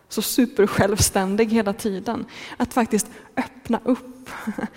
så 0.08 0.23
supersjälvständig 0.23 1.52
hela 1.52 1.73
tiden. 1.73 2.25
Att 2.56 2.75
faktiskt 2.75 3.06
öppna 3.37 3.80
upp 3.84 4.30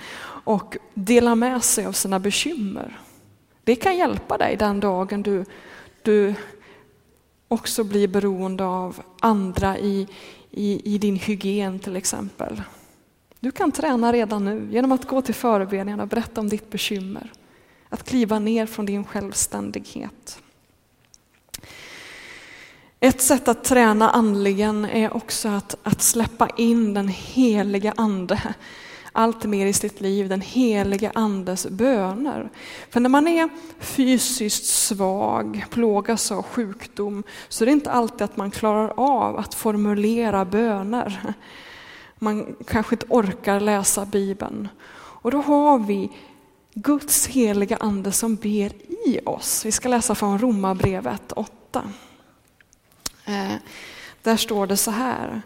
och 0.43 0.77
dela 0.93 1.35
med 1.35 1.63
sig 1.63 1.85
av 1.85 1.91
sina 1.91 2.19
bekymmer. 2.19 2.99
Det 3.63 3.75
kan 3.75 3.97
hjälpa 3.97 4.37
dig 4.37 4.55
den 4.55 4.79
dagen 4.79 5.23
du, 5.23 5.45
du 6.01 6.33
också 7.47 7.83
blir 7.83 8.07
beroende 8.07 8.65
av 8.65 9.01
andra 9.19 9.77
i, 9.77 10.07
i, 10.51 10.95
i 10.95 10.97
din 10.97 11.15
hygien 11.15 11.79
till 11.79 11.95
exempel. 11.95 12.61
Du 13.39 13.51
kan 13.51 13.71
träna 13.71 14.13
redan 14.13 14.45
nu 14.45 14.67
genom 14.71 14.91
att 14.91 15.07
gå 15.07 15.21
till 15.21 15.35
förebedarna 15.35 16.03
och 16.03 16.09
berätta 16.09 16.41
om 16.41 16.49
ditt 16.49 16.69
bekymmer. 16.69 17.31
Att 17.89 18.03
kliva 18.03 18.39
ner 18.39 18.65
från 18.65 18.85
din 18.85 19.03
självständighet. 19.03 20.39
Ett 22.99 23.21
sätt 23.21 23.47
att 23.47 23.63
träna 23.63 24.09
andligen 24.09 24.85
är 24.85 25.15
också 25.15 25.49
att, 25.49 25.75
att 25.83 26.01
släppa 26.01 26.49
in 26.57 26.93
den 26.93 27.07
heliga 27.07 27.93
ande 27.97 28.55
allt 29.17 29.43
mer 29.43 29.65
i 29.65 29.73
sitt 29.73 30.01
liv 30.01 30.29
den 30.29 30.41
helige 30.41 31.11
andes 31.15 31.67
böner. 31.67 32.49
För 32.89 32.99
när 32.99 33.09
man 33.09 33.27
är 33.27 33.49
fysiskt 33.79 34.65
svag, 34.65 35.65
plågas 35.69 36.31
av 36.31 36.43
sjukdom, 36.43 37.23
så 37.49 37.63
är 37.63 37.65
det 37.65 37.71
inte 37.71 37.91
alltid 37.91 38.21
att 38.21 38.37
man 38.37 38.51
klarar 38.51 38.93
av 38.97 39.37
att 39.37 39.53
formulera 39.53 40.45
böner. 40.45 41.33
Man 42.19 42.55
kanske 42.67 42.95
inte 42.95 43.05
orkar 43.09 43.59
läsa 43.59 44.05
Bibeln. 44.05 44.67
Och 44.95 45.31
då 45.31 45.41
har 45.41 45.79
vi 45.79 46.11
Guds 46.73 47.27
heliga 47.27 47.77
ande 47.79 48.11
som 48.11 48.35
ber 48.35 48.71
i 49.07 49.19
oss. 49.25 49.65
Vi 49.65 49.71
ska 49.71 49.89
läsa 49.89 50.15
från 50.15 50.39
Romarbrevet 50.39 51.31
8. 51.31 51.91
Eh, 53.25 53.55
där 54.23 54.37
står 54.37 54.67
det 54.67 54.77
så 54.77 54.91
här. 54.91 55.41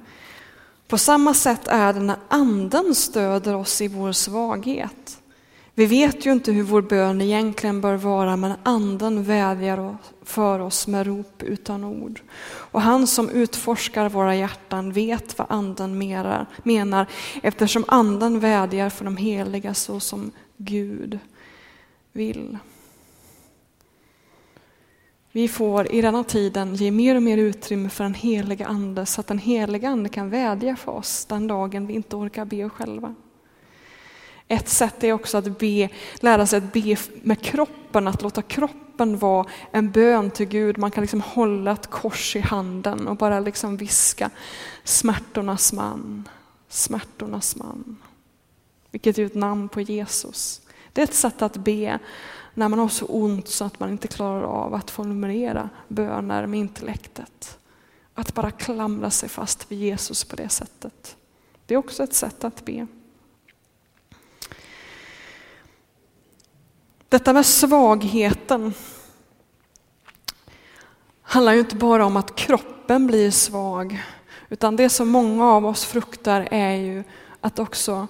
På 0.91 0.97
samma 0.97 1.33
sätt 1.33 1.67
är 1.67 1.93
det 1.93 1.99
när 1.99 2.17
anden 2.27 2.95
stöder 2.95 3.55
oss 3.55 3.81
i 3.81 3.87
vår 3.87 4.11
svaghet. 4.11 5.21
Vi 5.73 5.85
vet 5.85 6.25
ju 6.25 6.31
inte 6.31 6.51
hur 6.51 6.63
vår 6.63 6.81
bön 6.81 7.21
egentligen 7.21 7.81
bör 7.81 7.95
vara, 7.95 8.35
men 8.37 8.53
anden 8.63 9.23
vädjar 9.23 9.97
för 10.23 10.59
oss 10.59 10.87
med 10.87 11.07
rop 11.07 11.43
utan 11.43 11.83
ord. 11.83 12.21
Och 12.43 12.81
han 12.81 13.07
som 13.07 13.29
utforskar 13.29 14.09
våra 14.09 14.35
hjärtan 14.35 14.91
vet 14.91 15.37
vad 15.37 15.47
anden 15.49 15.97
menar, 16.63 17.07
eftersom 17.43 17.85
anden 17.87 18.39
vädjar 18.39 18.89
för 18.89 19.05
de 19.05 19.17
heliga 19.17 19.73
så 19.73 19.99
som 19.99 20.31
Gud 20.57 21.19
vill. 22.11 22.57
Vi 25.33 25.47
får 25.47 25.91
i 25.91 26.01
denna 26.01 26.23
tiden 26.23 26.75
ge 26.75 26.91
mer 26.91 27.15
och 27.15 27.23
mer 27.23 27.37
utrymme 27.37 27.89
för 27.89 28.03
den 28.03 28.13
heliga 28.13 28.67
Ande 28.67 29.05
så 29.05 29.21
att 29.21 29.27
den 29.27 29.39
heliga 29.39 29.89
Ande 29.89 30.09
kan 30.09 30.29
vädja 30.29 30.75
för 30.75 30.91
oss 30.91 31.25
den 31.25 31.47
dagen 31.47 31.87
vi 31.87 31.93
inte 31.93 32.15
orkar 32.15 32.45
be 32.45 32.69
själva. 32.69 33.15
Ett 34.47 34.69
sätt 34.69 35.03
är 35.03 35.13
också 35.13 35.37
att 35.37 35.59
be, 35.59 35.89
lära 36.15 36.45
sig 36.45 36.57
att 36.57 36.73
be 36.73 36.97
med 37.21 37.41
kroppen, 37.41 38.07
att 38.07 38.21
låta 38.21 38.41
kroppen 38.41 39.17
vara 39.17 39.45
en 39.71 39.91
bön 39.91 40.31
till 40.31 40.45
Gud. 40.45 40.77
Man 40.77 40.91
kan 40.91 41.01
liksom 41.01 41.21
hålla 41.21 41.71
ett 41.71 41.87
kors 41.87 42.35
i 42.35 42.39
handen 42.39 43.07
och 43.07 43.17
bara 43.17 43.39
liksom 43.39 43.77
viska 43.77 44.29
smärtornas 44.83 45.73
man, 45.73 46.29
smärtornas 46.69 47.55
man. 47.55 47.97
Vilket 48.91 49.17
är 49.17 49.25
ett 49.25 49.35
namn 49.35 49.69
på 49.69 49.81
Jesus. 49.81 50.61
Det 50.93 51.01
är 51.01 51.03
ett 51.03 51.13
sätt 51.13 51.41
att 51.41 51.57
be 51.57 51.99
när 52.53 52.69
man 52.69 52.79
har 52.79 52.87
så 52.87 53.05
ont 53.05 53.47
så 53.47 53.65
att 53.65 53.79
man 53.79 53.89
inte 53.89 54.07
klarar 54.07 54.43
av 54.43 54.73
att 54.73 54.91
formulera 54.91 55.69
böner 55.87 56.45
med 56.45 56.59
intellektet. 56.59 57.57
Att 58.13 58.33
bara 58.33 58.51
klamra 58.51 59.11
sig 59.11 59.29
fast 59.29 59.71
vid 59.71 59.79
Jesus 59.79 60.23
på 60.23 60.35
det 60.35 60.49
sättet. 60.49 61.15
Det 61.65 61.73
är 61.73 61.77
också 61.77 62.03
ett 62.03 62.13
sätt 62.13 62.43
att 62.43 62.65
be. 62.65 62.87
Detta 67.09 67.33
med 67.33 67.45
svagheten 67.45 68.73
handlar 71.21 71.53
ju 71.53 71.59
inte 71.59 71.75
bara 71.75 72.05
om 72.05 72.17
att 72.17 72.35
kroppen 72.35 73.07
blir 73.07 73.31
svag, 73.31 74.03
utan 74.49 74.75
det 74.75 74.89
som 74.89 75.09
många 75.09 75.45
av 75.45 75.65
oss 75.65 75.85
fruktar 75.85 76.47
är 76.51 76.75
ju 76.75 77.03
att 77.41 77.59
också 77.59 78.07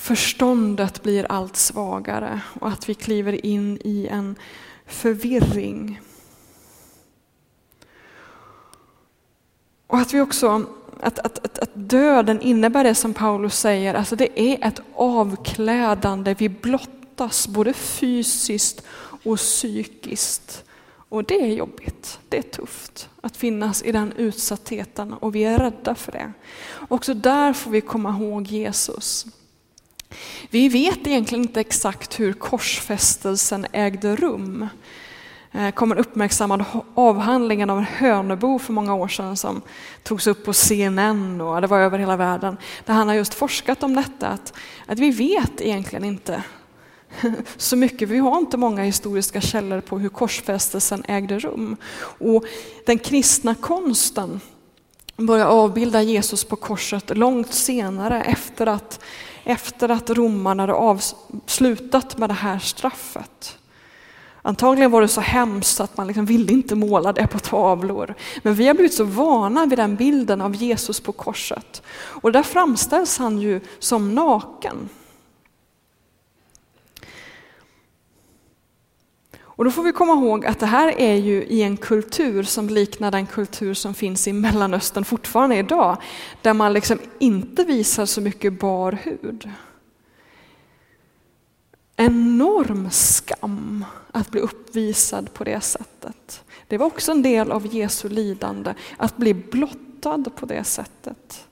förståndet 0.00 1.02
blir 1.02 1.26
allt 1.28 1.56
svagare 1.56 2.40
och 2.60 2.68
att 2.68 2.88
vi 2.88 2.94
kliver 2.94 3.46
in 3.46 3.78
i 3.84 4.06
en 4.06 4.36
förvirring. 4.86 6.00
Och 9.86 9.98
att 9.98 10.14
vi 10.14 10.20
också 10.20 10.66
att, 11.00 11.18
att, 11.18 11.38
att, 11.44 11.58
att, 11.58 11.70
döden 11.74 12.40
innebär 12.40 12.84
det 12.84 12.94
som 12.94 13.14
Paulus 13.14 13.58
säger, 13.58 13.94
alltså 13.94 14.16
det 14.16 14.40
är 14.40 14.68
ett 14.68 14.80
avklädande, 14.94 16.34
vi 16.34 16.48
blottas 16.48 17.48
både 17.48 17.72
fysiskt 17.72 18.82
och 19.24 19.36
psykiskt. 19.36 20.64
Och 21.08 21.24
det 21.24 21.40
är 21.42 21.54
jobbigt, 21.54 22.18
det 22.28 22.38
är 22.38 22.42
tufft 22.42 23.08
att 23.20 23.36
finnas 23.36 23.82
i 23.82 23.92
den 23.92 24.12
utsattheten 24.12 25.12
och 25.12 25.34
vi 25.34 25.44
är 25.44 25.58
rädda 25.58 25.94
för 25.94 26.12
det. 26.12 26.32
Också 26.88 27.14
där 27.14 27.52
får 27.52 27.70
vi 27.70 27.80
komma 27.80 28.10
ihåg 28.10 28.46
Jesus. 28.46 29.26
Vi 30.50 30.68
vet 30.68 31.06
egentligen 31.06 31.44
inte 31.44 31.60
exakt 31.60 32.20
hur 32.20 32.32
korsfästelsen 32.32 33.66
ägde 33.72 34.16
rum. 34.16 34.68
Eh, 35.52 35.64
det 35.64 35.72
kom 35.72 35.92
en 35.92 35.98
uppmärksammad 35.98 36.64
avhandling 36.94 37.70
av 37.70 37.78
en 37.78 37.84
Hönebo 37.84 38.58
för 38.58 38.72
många 38.72 38.94
år 38.94 39.08
sedan 39.08 39.36
som 39.36 39.62
togs 40.02 40.26
upp 40.26 40.44
på 40.44 40.52
CNN 40.52 41.40
och 41.40 41.60
det 41.60 41.66
var 41.66 41.78
över 41.78 41.98
hela 41.98 42.16
världen. 42.16 42.56
Där 42.84 42.94
han 42.94 43.08
har 43.08 43.14
just 43.14 43.34
forskat 43.34 43.82
om 43.82 43.94
detta, 43.94 44.28
att, 44.28 44.52
att 44.86 44.98
vi 44.98 45.10
vet 45.10 45.60
egentligen 45.60 46.04
inte 46.04 46.42
så 47.56 47.76
mycket. 47.76 48.08
Vi 48.08 48.18
har 48.18 48.38
inte 48.38 48.56
många 48.56 48.82
historiska 48.82 49.40
källor 49.40 49.80
på 49.80 49.98
hur 49.98 50.08
korsfästelsen 50.08 51.04
ägde 51.08 51.38
rum. 51.38 51.76
Och 52.18 52.44
den 52.86 52.98
kristna 52.98 53.54
konsten 53.54 54.40
börjar 55.16 55.46
avbilda 55.46 56.02
Jesus 56.02 56.44
på 56.44 56.56
korset 56.56 57.16
långt 57.16 57.54
senare 57.54 58.22
efter 58.22 58.66
att, 58.66 59.00
efter 59.44 59.88
att 59.88 60.10
romarna 60.10 60.62
hade 60.62 60.72
avslutat 60.72 62.18
med 62.18 62.30
det 62.30 62.34
här 62.34 62.58
straffet. 62.58 63.58
Antagligen 64.42 64.90
var 64.90 65.00
det 65.00 65.08
så 65.08 65.20
hemskt 65.20 65.80
att 65.80 65.96
man 65.96 66.06
liksom 66.06 66.26
ville 66.26 66.52
inte 66.52 66.74
måla 66.74 67.12
det 67.12 67.26
på 67.26 67.38
tavlor. 67.38 68.14
Men 68.42 68.54
vi 68.54 68.66
har 68.66 68.74
blivit 68.74 68.94
så 68.94 69.04
vana 69.04 69.66
vid 69.66 69.78
den 69.78 69.96
bilden 69.96 70.40
av 70.40 70.54
Jesus 70.54 71.00
på 71.00 71.12
korset. 71.12 71.82
Och 71.92 72.32
där 72.32 72.42
framställs 72.42 73.18
han 73.18 73.38
ju 73.38 73.60
som 73.78 74.14
naken. 74.14 74.88
Och 79.60 79.64
då 79.64 79.70
får 79.70 79.82
vi 79.82 79.92
komma 79.92 80.12
ihåg 80.12 80.46
att 80.46 80.58
det 80.58 80.66
här 80.66 81.00
är 81.00 81.14
ju 81.14 81.44
i 81.44 81.62
en 81.62 81.76
kultur 81.76 82.42
som 82.42 82.68
liknar 82.68 83.10
den 83.10 83.26
kultur 83.26 83.74
som 83.74 83.94
finns 83.94 84.28
i 84.28 84.32
Mellanöstern 84.32 85.04
fortfarande 85.04 85.56
idag. 85.56 85.96
Där 86.42 86.54
man 86.54 86.72
liksom 86.72 86.98
inte 87.18 87.64
visar 87.64 88.06
så 88.06 88.20
mycket 88.20 88.60
bar 88.60 88.92
hud. 88.92 89.50
Enorm 91.96 92.90
skam 92.90 93.84
att 94.12 94.30
bli 94.30 94.40
uppvisad 94.40 95.34
på 95.34 95.44
det 95.44 95.60
sättet. 95.60 96.44
Det 96.68 96.78
var 96.78 96.86
också 96.86 97.12
en 97.12 97.22
del 97.22 97.52
av 97.52 97.74
Jesu 97.74 98.08
lidande, 98.08 98.74
att 98.96 99.16
bli 99.16 99.34
blottad 99.34 100.24
på 100.36 100.46
det 100.46 100.64
sättet. 100.64 101.48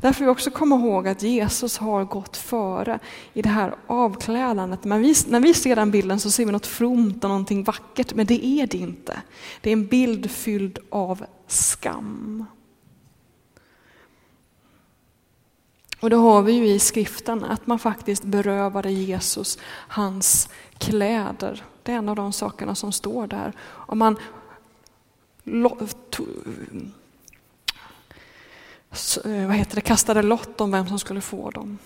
Därför 0.00 0.24
vi 0.24 0.30
också 0.30 0.50
komma 0.50 0.76
ihåg 0.76 1.08
att 1.08 1.22
Jesus 1.22 1.78
har 1.78 2.04
gått 2.04 2.36
före 2.36 2.98
i 3.32 3.42
det 3.42 3.48
här 3.48 3.74
avklädandet. 3.86 4.84
Men 4.84 5.00
vi, 5.00 5.14
när 5.28 5.40
vi 5.40 5.54
ser 5.54 5.76
den 5.76 5.90
bilden 5.90 6.20
så 6.20 6.30
ser 6.30 6.46
vi 6.46 6.52
något 6.52 6.66
fromt 6.66 7.24
och 7.24 7.30
någonting 7.30 7.64
vackert, 7.64 8.14
men 8.14 8.26
det 8.26 8.46
är 8.46 8.66
det 8.66 8.78
inte. 8.78 9.22
Det 9.60 9.70
är 9.70 9.72
en 9.72 9.86
bild 9.86 10.30
fylld 10.30 10.78
av 10.90 11.24
skam. 11.46 12.46
Och 16.00 16.10
det 16.10 16.16
har 16.16 16.42
vi 16.42 16.52
ju 16.52 16.68
i 16.68 16.78
skriften, 16.78 17.44
att 17.44 17.66
man 17.66 17.78
faktiskt 17.78 18.24
berövade 18.24 18.90
Jesus 18.90 19.58
hans 19.88 20.48
kläder. 20.78 21.64
Det 21.82 21.92
är 21.92 21.96
en 21.96 22.08
av 22.08 22.16
de 22.16 22.32
sakerna 22.32 22.74
som 22.74 22.92
står 22.92 23.26
där. 23.26 23.52
Om 23.62 23.98
man 23.98 24.16
Eh, 29.24 29.46
vad 29.46 29.56
heter 29.56 29.74
det, 29.74 29.80
kastade 29.80 30.22
lott 30.22 30.60
om 30.60 30.70
vem 30.70 30.88
som 30.88 30.98
skulle 30.98 31.20
få 31.20 31.50
dem. 31.50 31.78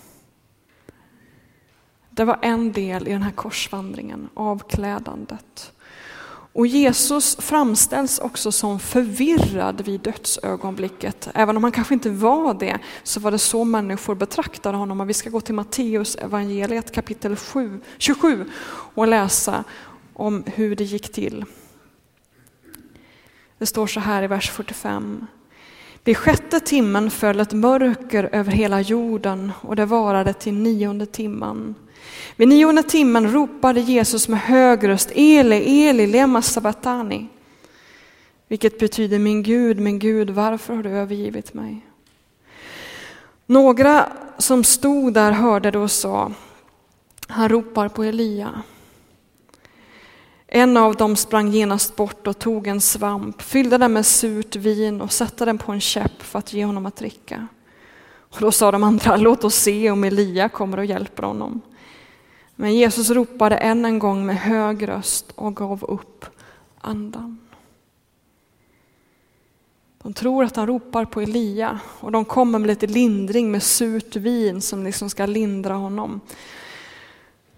Det 2.09 2.25
var 2.25 2.39
en 2.41 2.71
del 2.71 3.07
i 3.07 3.11
den 3.11 3.23
här 3.23 3.31
korsvandringen, 3.31 4.29
avklädandet. 4.33 5.71
Och 6.55 6.67
Jesus 6.67 7.35
framställs 7.35 8.19
också 8.19 8.51
som 8.51 8.79
förvirrad 8.79 9.81
vid 9.81 10.01
dödsögonblicket. 10.01 11.29
Även 11.33 11.57
om 11.57 11.63
han 11.63 11.71
kanske 11.71 11.93
inte 11.93 12.09
var 12.09 12.53
det, 12.53 12.79
så 13.03 13.19
var 13.19 13.31
det 13.31 13.39
så 13.39 13.63
människor 13.63 14.15
betraktade 14.15 14.77
honom. 14.77 15.01
Och 15.01 15.09
vi 15.09 15.13
ska 15.13 15.29
gå 15.29 15.41
till 15.41 15.55
Matteus 15.55 16.15
evangeliet 16.15 16.91
kapitel 16.91 17.35
7, 17.35 17.81
27 17.97 18.45
och 18.95 19.07
läsa 19.07 19.63
om 20.13 20.43
hur 20.45 20.75
det 20.75 20.83
gick 20.83 21.11
till. 21.13 21.45
Det 23.57 23.65
står 23.65 23.87
så 23.87 23.99
här 23.99 24.23
i 24.23 24.27
vers 24.27 24.51
45. 24.51 25.27
Vid 26.03 26.17
sjätte 26.17 26.59
timmen 26.59 27.11
föll 27.11 27.39
ett 27.39 27.53
mörker 27.53 28.29
över 28.31 28.51
hela 28.51 28.81
jorden 28.81 29.51
och 29.61 29.75
det 29.75 29.85
varade 29.85 30.33
till 30.33 30.53
nionde 30.53 31.05
timmen. 31.05 31.75
Vid 32.35 32.47
nionde 32.47 32.83
timmen 32.83 33.31
ropade 33.31 33.79
Jesus 33.79 34.27
med 34.27 34.39
hög 34.39 34.87
röst 34.87 35.11
Eli, 35.15 35.87
Eli, 35.87 36.07
lema 36.07 36.41
sabatani. 36.41 37.27
Vilket 38.47 38.79
betyder 38.79 39.19
min 39.19 39.43
Gud, 39.43 39.79
min 39.79 39.99
Gud, 39.99 40.29
varför 40.29 40.75
har 40.75 40.83
du 40.83 40.89
övergivit 40.89 41.53
mig? 41.53 41.85
Några 43.45 44.09
som 44.37 44.63
stod 44.63 45.13
där 45.13 45.31
hörde 45.31 45.71
det 45.71 45.79
och 45.79 45.91
sa, 45.91 46.31
han 47.27 47.49
ropar 47.49 47.89
på 47.89 48.03
Elia. 48.03 48.61
En 50.55 50.77
av 50.77 50.95
dem 50.95 51.15
sprang 51.15 51.51
genast 51.51 51.95
bort 51.95 52.27
och 52.27 52.39
tog 52.39 52.67
en 52.67 52.81
svamp, 52.81 53.41
fyllde 53.41 53.77
den 53.77 53.93
med 53.93 54.05
surt 54.05 54.55
vin 54.55 55.01
och 55.01 55.11
satte 55.11 55.45
den 55.45 55.57
på 55.57 55.71
en 55.71 55.81
käpp 55.81 56.21
för 56.21 56.39
att 56.39 56.53
ge 56.53 56.65
honom 56.65 56.85
att 56.85 56.95
dricka. 56.95 57.47
Och 58.15 58.37
då 58.39 58.51
sa 58.51 58.71
de 58.71 58.83
andra, 58.83 59.17
låt 59.17 59.43
oss 59.43 59.55
se 59.55 59.91
om 59.91 60.03
Elia 60.03 60.49
kommer 60.49 60.77
och 60.77 60.85
hjälper 60.85 61.23
honom. 61.23 61.61
Men 62.55 62.75
Jesus 62.75 63.09
ropade 63.09 63.57
än 63.57 63.85
en 63.85 63.99
gång 63.99 64.25
med 64.25 64.37
hög 64.37 64.87
röst 64.87 65.31
och 65.35 65.55
gav 65.55 65.83
upp 65.83 66.25
andan. 66.81 67.39
De 70.01 70.13
tror 70.13 70.43
att 70.43 70.55
han 70.55 70.67
ropar 70.67 71.05
på 71.05 71.21
Elia 71.21 71.79
och 71.99 72.11
de 72.11 72.25
kommer 72.25 72.59
med 72.59 72.67
lite 72.67 72.87
lindring 72.87 73.51
med 73.51 73.63
surt 73.63 74.15
vin 74.15 74.61
som 74.61 74.83
liksom 74.83 75.09
ska 75.09 75.25
lindra 75.25 75.73
honom. 75.73 76.21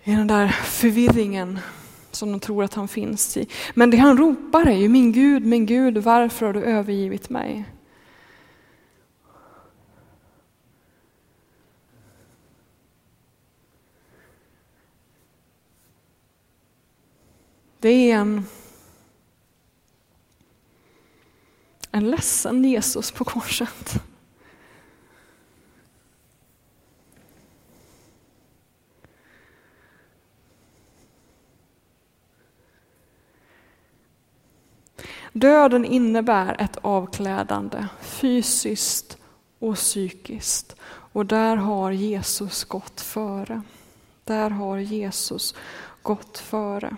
I 0.03 0.11
den 0.11 0.27
där 0.27 0.47
förvirringen 0.47 1.59
som 2.15 2.31
de 2.31 2.39
tror 2.39 2.63
att 2.63 2.73
han 2.73 2.87
finns 2.87 3.37
i. 3.37 3.47
Men 3.73 3.89
det 3.89 3.97
han 3.97 4.17
ropar 4.17 4.67
är 4.67 4.77
ju 4.77 4.89
min 4.89 5.11
Gud, 5.11 5.45
min 5.45 5.65
Gud, 5.65 5.97
varför 5.97 6.45
har 6.45 6.53
du 6.53 6.63
övergivit 6.63 7.29
mig? 7.29 7.65
Det 17.79 18.11
är 18.11 18.15
en, 18.15 18.45
en 21.91 22.11
ledsen 22.11 22.63
Jesus 22.63 23.11
på 23.11 23.25
korset. 23.25 24.01
Döden 35.37 35.85
innebär 35.85 36.55
ett 36.61 36.77
avklädande, 36.81 37.87
fysiskt 38.01 39.17
och 39.59 39.75
psykiskt. 39.75 40.75
Och 40.85 41.25
där 41.25 41.55
har 41.55 41.91
Jesus 41.91 42.63
gått 42.63 43.01
före. 43.01 43.61
Där 44.23 44.49
har 44.49 44.77
Jesus 44.77 45.55
gått 46.01 46.37
före. 46.37 46.95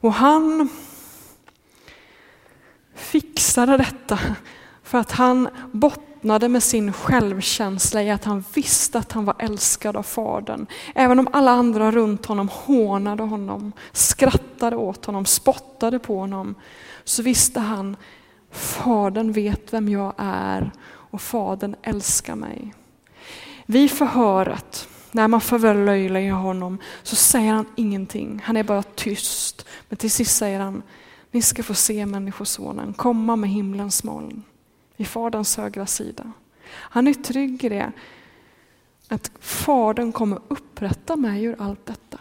Och 0.00 0.12
han 0.12 0.68
fixade 2.94 3.76
detta 3.76 4.18
för 4.82 4.98
att 4.98 5.12
han 5.12 5.48
bottnade 5.72 6.15
med 6.26 6.62
sin 6.62 6.92
självkänsla 6.92 8.02
i 8.02 8.10
att 8.10 8.24
han 8.24 8.44
visste 8.54 8.98
att 8.98 9.12
han 9.12 9.24
var 9.24 9.34
älskad 9.38 9.96
av 9.96 10.02
Fadern. 10.02 10.66
Även 10.94 11.18
om 11.18 11.28
alla 11.32 11.50
andra 11.50 11.90
runt 11.90 12.26
honom 12.26 12.48
hånade 12.52 13.22
honom, 13.22 13.72
skrattade 13.92 14.76
åt 14.76 15.04
honom, 15.04 15.26
spottade 15.26 15.98
på 15.98 16.18
honom, 16.18 16.54
så 17.04 17.22
visste 17.22 17.60
han, 17.60 17.96
Fadern 18.50 19.32
vet 19.32 19.72
vem 19.72 19.88
jag 19.88 20.14
är 20.16 20.70
och 20.88 21.20
Fadern 21.20 21.76
älskar 21.82 22.34
mig. 22.34 22.74
Vid 23.66 23.90
förhöret, 23.90 24.88
när 25.12 25.28
man 25.28 25.40
förlöjligar 25.40 26.34
honom, 26.34 26.78
så 27.02 27.16
säger 27.16 27.52
han 27.52 27.66
ingenting. 27.76 28.42
Han 28.44 28.56
är 28.56 28.64
bara 28.64 28.82
tyst. 28.82 29.66
Men 29.88 29.96
till 29.96 30.10
sist 30.10 30.36
säger 30.36 30.60
han, 30.60 30.82
ni 31.30 31.42
ska 31.42 31.62
få 31.62 31.74
se 31.74 32.06
Människosonen 32.06 32.92
komma 32.92 33.36
med 33.36 33.50
himlens 33.50 34.04
moln 34.04 34.42
i 34.96 35.04
Faderns 35.04 35.56
högra 35.56 35.86
sida. 35.86 36.32
Han 36.68 37.08
är 37.08 37.14
trygg 37.14 37.64
i 37.64 37.68
det, 37.68 37.92
att 39.08 39.30
Fadern 39.40 40.12
kommer 40.12 40.38
upprätta 40.48 41.16
mig 41.16 41.44
ur 41.44 41.56
allt 41.58 41.86
detta. 41.86 42.18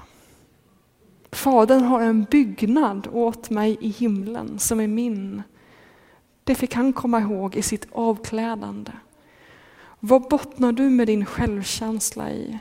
Fadern 1.32 1.84
har 1.84 2.02
en 2.02 2.24
byggnad 2.24 3.08
åt 3.12 3.50
mig 3.50 3.78
i 3.82 3.90
himlen 3.90 4.60
som 4.60 4.80
är 4.80 4.88
min. 4.88 5.44
Det 6.44 6.56
fick 6.56 6.74
han 6.74 6.94
komma 6.94 7.20
ihåg 7.20 7.56
i 7.56 7.62
sitt 7.62 7.88
avklädande. 7.92 8.92
Vad 10.00 10.22
bottnar 10.22 10.72
du 10.72 10.90
med 10.90 11.08
din 11.08 11.26
självkänsla 11.26 12.32
i? 12.32 12.60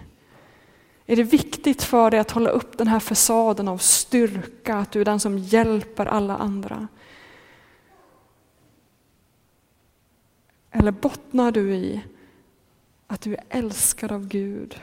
Är 1.06 1.16
det 1.16 1.22
viktigt 1.22 1.82
för 1.82 2.10
dig 2.10 2.20
att 2.20 2.30
hålla 2.30 2.50
upp 2.50 2.78
den 2.78 2.88
här 2.88 3.00
fasaden 3.00 3.68
av 3.68 3.78
styrka, 3.78 4.76
att 4.76 4.92
du 4.92 5.00
är 5.00 5.04
den 5.04 5.20
som 5.20 5.38
hjälper 5.38 6.06
alla 6.06 6.36
andra? 6.36 6.88
Eller 10.76 10.92
bottnar 10.92 11.52
du 11.52 11.74
i 11.74 12.00
att 13.06 13.20
du 13.20 13.34
är 13.34 13.44
älskad 13.48 14.12
av 14.12 14.28
Gud 14.28 14.80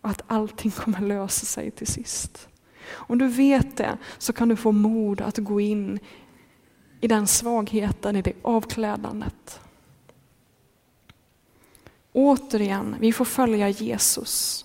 och 0.00 0.10
att 0.10 0.22
allting 0.26 0.70
kommer 0.70 1.00
lösa 1.00 1.46
sig 1.46 1.70
till 1.70 1.86
sist. 1.86 2.48
Om 2.88 3.18
du 3.18 3.28
vet 3.28 3.76
det 3.76 3.98
så 4.18 4.32
kan 4.32 4.48
du 4.48 4.56
få 4.56 4.72
mod 4.72 5.20
att 5.20 5.38
gå 5.38 5.60
in 5.60 5.98
i 7.00 7.08
den 7.08 7.26
svagheten, 7.26 8.16
i 8.16 8.22
det 8.22 8.32
avklädandet. 8.42 9.60
Återigen, 12.12 12.96
vi 13.00 13.12
får 13.12 13.24
följa 13.24 13.68
Jesus. 13.68 14.64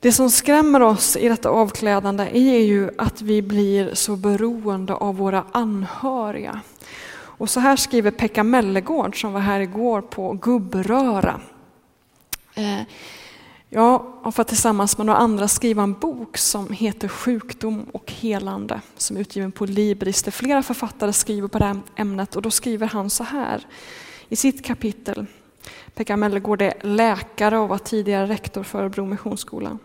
Det 0.00 0.12
som 0.12 0.30
skrämmer 0.30 0.82
oss 0.82 1.16
i 1.16 1.28
detta 1.28 1.48
avklädande 1.48 2.24
är 2.32 2.58
ju 2.58 2.90
att 2.98 3.22
vi 3.22 3.42
blir 3.42 3.94
så 3.94 4.16
beroende 4.16 4.94
av 4.94 5.16
våra 5.16 5.44
anhöriga. 5.52 6.60
Och 7.40 7.50
så 7.50 7.60
här 7.60 7.76
skriver 7.76 8.10
Pekka 8.10 8.44
Mellegård 8.44 9.20
som 9.20 9.32
var 9.32 9.40
här 9.40 9.60
igår 9.60 10.00
på 10.00 10.32
Gubbröra. 10.32 11.40
Eh, 12.54 12.80
Jag 13.68 14.04
har 14.22 14.32
fått 14.32 14.48
tillsammans 14.48 14.98
med 14.98 15.06
några 15.06 15.18
andra 15.18 15.48
skriva 15.48 15.82
en 15.82 15.92
bok 15.92 16.38
som 16.38 16.72
heter 16.72 17.08
Sjukdom 17.08 17.86
och 17.92 18.12
helande 18.12 18.80
som 18.96 19.16
är 19.16 19.20
utgiven 19.20 19.52
på 19.52 19.66
Libris. 19.66 20.22
Där 20.22 20.30
flera 20.32 20.62
författare 20.62 21.12
skriver 21.12 21.48
på 21.48 21.58
det 21.58 21.64
här 21.64 21.80
ämnet 21.96 22.36
och 22.36 22.42
då 22.42 22.50
skriver 22.50 22.86
han 22.86 23.10
så 23.10 23.24
här 23.24 23.66
i 24.28 24.36
sitt 24.36 24.64
kapitel. 24.64 25.26
Pekka 25.94 26.16
Mellegård 26.16 26.62
är 26.62 26.74
läkare 26.82 27.58
och 27.58 27.68
var 27.68 27.78
tidigare 27.78 28.26
rektor 28.26 28.62
för 28.62 28.78
Örebro 28.78 29.04
Missionsskola. 29.04 29.78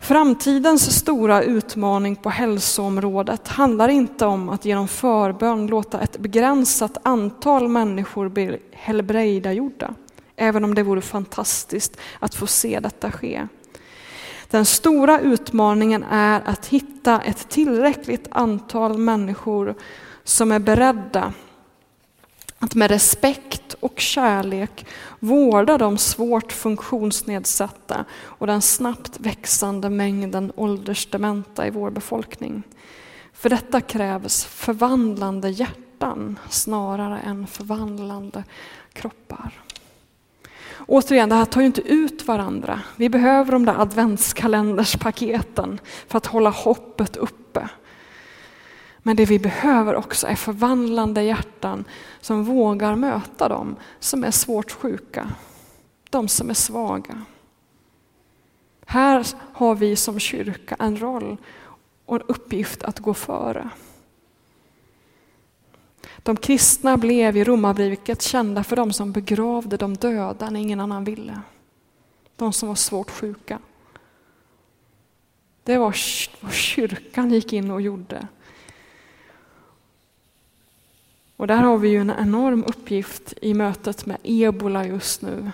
Framtidens 0.00 0.98
stora 0.98 1.42
utmaning 1.42 2.16
på 2.16 2.30
hälsoområdet 2.30 3.48
handlar 3.48 3.88
inte 3.88 4.26
om 4.26 4.48
att 4.48 4.64
genom 4.64 4.88
förbön 4.88 5.66
låta 5.66 6.00
ett 6.00 6.18
begränsat 6.18 6.96
antal 7.02 7.68
människor 7.68 8.28
bli 8.28 8.58
helbrägdagjorda, 8.72 9.94
även 10.36 10.64
om 10.64 10.74
det 10.74 10.82
vore 10.82 11.00
fantastiskt 11.00 11.96
att 12.18 12.34
få 12.34 12.46
se 12.46 12.80
detta 12.80 13.10
ske. 13.10 13.48
Den 14.50 14.64
stora 14.64 15.20
utmaningen 15.20 16.04
är 16.10 16.42
att 16.44 16.66
hitta 16.66 17.20
ett 17.20 17.48
tillräckligt 17.48 18.26
antal 18.30 18.98
människor 18.98 19.74
som 20.24 20.52
är 20.52 20.58
beredda 20.58 21.32
att 22.58 22.74
med 22.74 22.90
respekt 22.90 23.74
och 23.80 24.00
kärlek 24.00 24.86
vårda 25.20 25.78
de 25.78 25.98
svårt 25.98 26.52
funktionsnedsatta 26.52 28.04
och 28.22 28.46
den 28.46 28.62
snabbt 28.62 29.20
växande 29.20 29.90
mängden 29.90 30.52
åldersdementa 30.56 31.66
i 31.66 31.70
vår 31.70 31.90
befolkning. 31.90 32.62
För 33.32 33.50
detta 33.50 33.80
krävs 33.80 34.44
förvandlande 34.44 35.50
hjärtan 35.50 36.38
snarare 36.48 37.18
än 37.18 37.46
förvandlande 37.46 38.44
kroppar. 38.92 39.52
Återigen, 40.86 41.28
det 41.28 41.34
här 41.34 41.44
tar 41.44 41.60
ju 41.60 41.66
inte 41.66 41.80
ut 41.80 42.26
varandra. 42.26 42.80
Vi 42.96 43.08
behöver 43.08 43.52
de 43.52 43.64
där 43.64 43.80
adventskalenderspaketen 43.80 45.80
för 46.06 46.18
att 46.18 46.26
hålla 46.26 46.50
hoppet 46.50 47.16
uppe. 47.16 47.68
Men 49.08 49.16
det 49.16 49.24
vi 49.24 49.38
behöver 49.38 49.94
också 49.94 50.26
är 50.26 50.34
förvandlande 50.34 51.22
hjärtan 51.22 51.84
som 52.20 52.44
vågar 52.44 52.96
möta 52.96 53.48
dem 53.48 53.76
som 53.98 54.24
är 54.24 54.30
svårt 54.30 54.70
sjuka, 54.70 55.30
de 56.10 56.28
som 56.28 56.50
är 56.50 56.54
svaga. 56.54 57.22
Här 58.86 59.26
har 59.52 59.74
vi 59.74 59.96
som 59.96 60.18
kyrka 60.18 60.76
en 60.78 61.00
roll 61.00 61.36
och 62.04 62.16
en 62.16 62.22
uppgift 62.22 62.82
att 62.82 62.98
gå 62.98 63.14
före. 63.14 63.70
De 66.18 66.36
kristna 66.36 66.96
blev 66.96 67.36
i 67.36 67.44
romarbrevet 67.44 68.22
kända 68.22 68.64
för 68.64 68.76
de 68.76 68.92
som 68.92 69.12
begravde 69.12 69.76
de 69.76 69.96
döda 69.96 70.50
när 70.50 70.60
ingen 70.60 70.80
annan 70.80 71.04
ville. 71.04 71.40
De 72.36 72.52
som 72.52 72.68
var 72.68 72.76
svårt 72.76 73.10
sjuka. 73.10 73.58
Det 75.64 75.78
var 75.78 75.94
vad 76.40 76.52
kyrkan 76.52 77.30
gick 77.30 77.52
in 77.52 77.70
och 77.70 77.82
gjorde. 77.82 78.28
Och 81.38 81.46
där 81.46 81.56
har 81.56 81.78
vi 81.78 81.88
ju 81.88 82.00
en 82.00 82.10
enorm 82.10 82.64
uppgift 82.64 83.34
i 83.42 83.54
mötet 83.54 84.06
med 84.06 84.18
ebola 84.22 84.86
just 84.86 85.22
nu. 85.22 85.50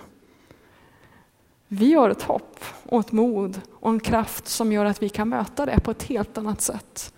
Vi 1.68 1.92
har 1.92 2.10
ett 2.10 2.22
hopp 2.22 2.64
och 2.82 3.00
ett 3.00 3.12
mod 3.12 3.60
och 3.72 3.90
en 3.90 4.00
kraft 4.00 4.48
som 4.48 4.72
gör 4.72 4.84
att 4.84 5.02
vi 5.02 5.08
kan 5.08 5.28
möta 5.28 5.66
det 5.66 5.80
på 5.80 5.90
ett 5.90 6.02
helt 6.02 6.38
annat 6.38 6.60
sätt 6.60 7.14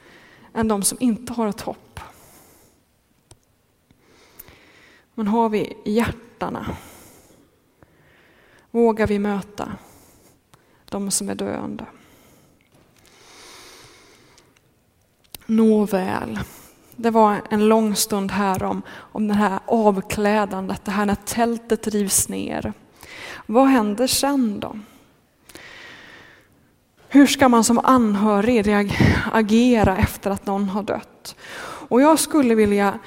än 0.55 0.69
de 0.69 0.83
som 0.83 0.99
inte 1.01 1.33
har 1.33 1.47
ett 1.47 1.61
hopp. 1.61 2.01
Men 5.15 5.29
har 5.29 5.49
vi 5.49 5.77
hjärtana? 5.85 6.77
Vågar 8.71 9.07
vi 9.07 9.19
möta 9.19 9.73
de 10.85 11.11
som 11.11 11.29
är 11.29 11.35
döende? 11.35 11.87
Nåväl. 15.47 16.39
Det 16.97 17.11
var 17.11 17.43
en 17.51 17.69
lång 17.69 17.97
stund 17.97 18.31
här 18.31 18.63
om, 18.63 18.83
om 18.89 19.29
det 19.29 19.35
här 19.35 19.61
avklädandet, 19.67 20.85
det 20.85 20.91
här 20.91 21.07
när 21.07 21.15
tältet 21.15 21.87
rivs 21.87 22.29
ner. 22.29 22.73
Vad 23.47 23.67
händer 23.67 24.07
sen 24.07 24.61
då? 24.61 24.79
Hur 27.09 27.27
ska 27.27 27.49
man 27.49 27.65
som 27.65 27.79
anhörig 27.79 28.99
agera 29.33 29.97
efter 29.97 30.31
att 30.31 30.47
någon 30.47 30.69
har 30.69 30.83
dött? 30.83 31.37
Och 31.89 32.01
jag 32.01 32.19
skulle 32.19 32.55
vilja 32.55 32.99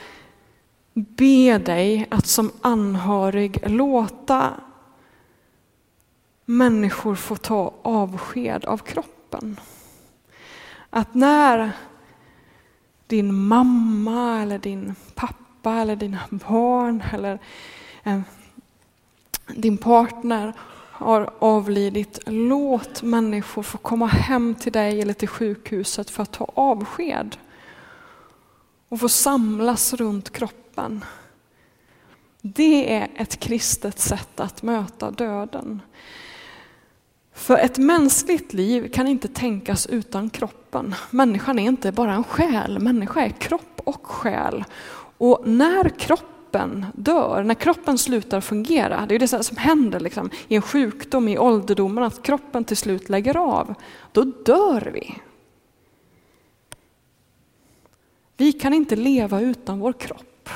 be 0.94 1.58
dig 1.58 2.08
att 2.12 2.28
som 2.28 2.52
anhörig 2.62 3.70
låta 3.70 4.54
människor 6.46 7.16
få 7.16 7.36
ta 7.36 7.74
avsked 7.82 8.66
av 8.66 8.78
kroppen. 8.78 9.60
Att 10.90 11.14
när 11.14 11.72
din 13.10 13.34
mamma 13.34 14.42
eller 14.42 14.58
din 14.58 14.96
pappa 15.16 15.74
eller 15.74 15.96
dina 15.96 16.20
barn 16.30 17.04
eller 17.14 17.40
eh, 18.04 18.20
din 19.48 19.78
partner 19.78 20.54
har 20.92 21.30
avlidit. 21.40 22.20
Låt 22.26 23.02
människor 23.02 23.64
få 23.64 23.78
komma 23.78 24.08
hem 24.08 24.56
till 24.56 24.72
dig 24.72 25.02
eller 25.02 25.14
till 25.14 25.28
sjukhuset 25.28 26.10
för 26.10 26.24
att 26.24 26.32
ta 26.32 26.52
avsked 26.54 27.38
och 28.90 29.00
få 29.00 29.10
samlas 29.10 29.94
runt 29.94 30.30
kroppen. 30.30 31.06
Det 32.42 32.94
är 32.94 33.08
ett 33.16 33.40
kristet 33.40 34.00
sätt 34.00 34.40
att 34.40 34.64
möta 34.64 35.12
döden. 35.12 35.82
För 37.40 37.58
ett 37.58 37.78
mänskligt 37.78 38.54
liv 38.54 38.92
kan 38.92 39.08
inte 39.08 39.28
tänkas 39.28 39.88
utan 39.88 40.30
kroppen. 40.30 40.96
Människan 41.10 41.60
är 41.60 41.64
inte 41.64 41.92
bara 41.92 42.14
en 42.14 42.24
själ, 42.24 42.80
människa 42.80 43.22
är 43.22 43.30
kropp 43.30 43.82
och 43.84 44.08
själ. 44.08 44.64
Och 45.18 45.48
när 45.48 45.90
kroppen 45.90 46.86
dör, 46.94 47.44
när 47.44 47.54
kroppen 47.54 47.98
slutar 47.98 48.42
fungera, 48.42 49.06
det 49.10 49.16
är 49.16 49.20
det 49.20 49.44
som 49.44 49.58
händer 49.58 50.00
liksom, 50.00 50.30
i 50.48 50.56
en 50.56 50.62
sjukdom 50.62 51.28
i 51.28 51.38
ålderdomen, 51.38 52.04
att 52.04 52.24
kroppen 52.24 52.64
till 52.64 52.78
slut 52.78 53.10
lägger 53.10 53.38
av, 53.38 53.76
då 54.12 54.24
dör 54.24 54.92
vi. 54.94 55.16
Vi 58.38 58.52
kan 58.52 58.74
inte 58.74 58.96
leva 58.96 59.42
utan 59.42 59.80
vår 59.80 59.94
kropp. 59.94 60.50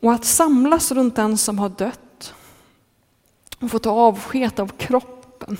Och 0.00 0.12
att 0.12 0.24
samlas 0.24 0.92
runt 0.92 1.16
den 1.16 1.38
som 1.38 1.58
har 1.58 1.68
dött 1.68 2.03
och 3.64 3.70
få 3.70 3.78
ta 3.78 3.90
avsked 3.90 4.60
av 4.60 4.68
kroppen 4.68 5.58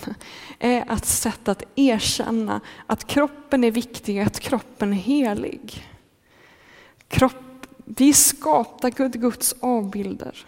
är 0.58 0.92
ett 0.92 1.04
sätt 1.04 1.48
att 1.48 1.62
erkänna 1.74 2.60
att 2.86 3.06
kroppen 3.06 3.64
är 3.64 3.70
viktig, 3.70 4.18
att 4.20 4.40
kroppen 4.40 4.92
är 4.92 4.96
helig. 4.96 5.88
Kropp, 7.08 7.66
vi 7.84 8.12
skapar 8.12 8.90
Guds 9.08 9.54
avbilder. 9.60 10.46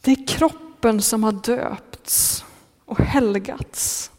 Det 0.00 0.12
är 0.12 0.26
kroppen 0.26 1.02
som 1.02 1.24
har 1.24 1.32
döpts 1.32 2.44
och 2.84 2.98
helgats 2.98 4.10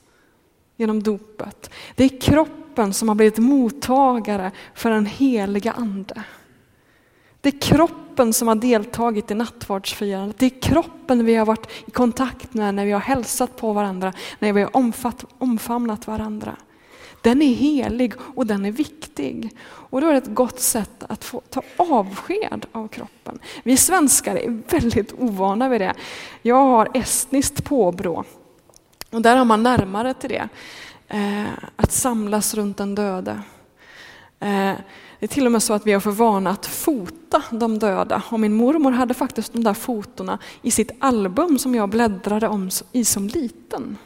genom 0.76 1.04
dopet. 1.04 1.70
Det 1.96 2.04
är 2.04 2.22
kroppen 2.22 2.94
som 2.94 3.08
har 3.08 3.16
blivit 3.16 3.38
mottagare 3.38 4.52
för 4.74 4.90
den 4.90 5.06
heliga 5.06 5.72
ande. 5.72 6.24
Det 7.46 7.50
är 7.50 7.60
kroppen 7.60 8.34
som 8.34 8.48
har 8.48 8.56
deltagit 8.56 9.32
i 9.32 9.34
nattvardsfirandet. 9.34 10.40
Det 10.40 10.46
är 10.46 10.62
kroppen 10.62 11.26
vi 11.26 11.36
har 11.36 11.46
varit 11.46 11.68
i 11.86 11.92
kontakt 11.92 12.54
med 12.54 12.76
när 12.76 12.86
vi 12.86 12.92
har 12.92 13.00
hälsat 13.00 13.56
på 13.56 13.74
varandra, 13.74 14.14
när 14.40 14.54
vi 14.54 14.62
har 14.62 14.78
omfatt, 14.78 15.26
omfamnat 15.38 16.08
varandra. 16.08 16.56
Den 17.22 17.42
är 17.42 17.54
helig 17.54 18.14
och 18.36 18.48
den 18.48 18.66
är 18.66 18.72
viktig. 18.72 19.50
Och 19.66 20.02
då 20.02 20.08
är 20.08 20.12
det 20.12 20.18
ett 20.18 20.36
gott 20.36 20.60
sätt 20.60 21.04
att 21.10 21.24
få 21.24 21.42
ta 21.50 21.62
avsked 21.78 22.66
av 22.72 22.88
kroppen. 22.88 23.40
Vi 23.64 23.78
svenskar 23.78 24.36
är 24.36 24.62
väldigt 24.70 25.14
ovana 25.20 25.70
vid 25.70 25.82
det. 25.82 25.94
Jag 26.42 26.56
har 26.56 26.90
estniskt 26.94 27.64
påbrå 27.64 28.24
och 29.12 29.22
där 29.22 29.36
har 29.36 29.46
man 29.46 29.64
närmare 29.64 30.14
till 30.14 30.30
det. 30.30 30.50
Eh, 31.08 31.54
att 31.76 31.92
samlas 31.92 32.54
runt 32.54 32.78
den 32.78 32.96
döde. 32.96 33.42
Eh, 34.40 34.74
det 35.20 35.26
är 35.26 35.28
till 35.28 35.46
och 35.46 35.52
med 35.52 35.64
så 35.64 35.74
att 35.74 35.88
vi 35.88 35.94
har 35.94 36.00
för 36.00 36.12
vana 36.12 36.50
att 36.50 36.66
fota 36.66 37.44
de 37.52 37.80
döda. 37.80 38.24
Och 38.30 38.40
min 38.40 38.54
mormor 38.54 38.92
hade 38.92 39.14
faktiskt 39.14 39.54
de 39.54 39.64
där 39.64 39.74
fotona 39.74 40.40
i 40.62 40.72
sitt 40.72 40.92
album 41.00 41.60
som 41.60 41.76
jag 41.76 41.90
bläddrade 41.90 42.48
om 42.48 42.70
i 42.92 43.06
som 43.06 43.28
liten. 43.28 43.98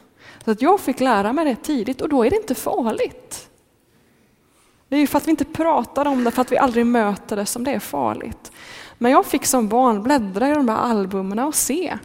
Så 0.45 0.51
att 0.51 0.61
jag 0.61 0.79
fick 0.79 0.99
lära 0.99 1.33
mig 1.33 1.45
det 1.45 1.55
tidigt 1.55 2.01
och 2.01 2.09
då 2.09 2.25
är 2.25 2.29
det 2.29 2.35
inte 2.35 2.55
farligt. 2.55 3.49
Det 4.87 4.95
är 4.95 4.99
ju 4.99 5.07
för 5.07 5.17
att 5.17 5.27
vi 5.27 5.31
inte 5.31 5.45
pratar 5.45 6.05
om 6.05 6.23
det, 6.23 6.31
för 6.31 6.41
att 6.41 6.51
vi 6.51 6.57
aldrig 6.57 6.85
möter 6.85 7.35
det 7.35 7.45
som 7.45 7.63
det 7.63 7.71
är 7.71 7.79
farligt. 7.79 8.51
Men 8.97 9.11
jag 9.11 9.25
fick 9.25 9.45
som 9.45 9.67
barn 9.67 10.03
bläddra 10.03 10.49
i 10.49 10.53
de 10.53 10.65
där 10.65 10.75
albumen 10.75 11.39
och 11.39 11.55
se 11.55 11.97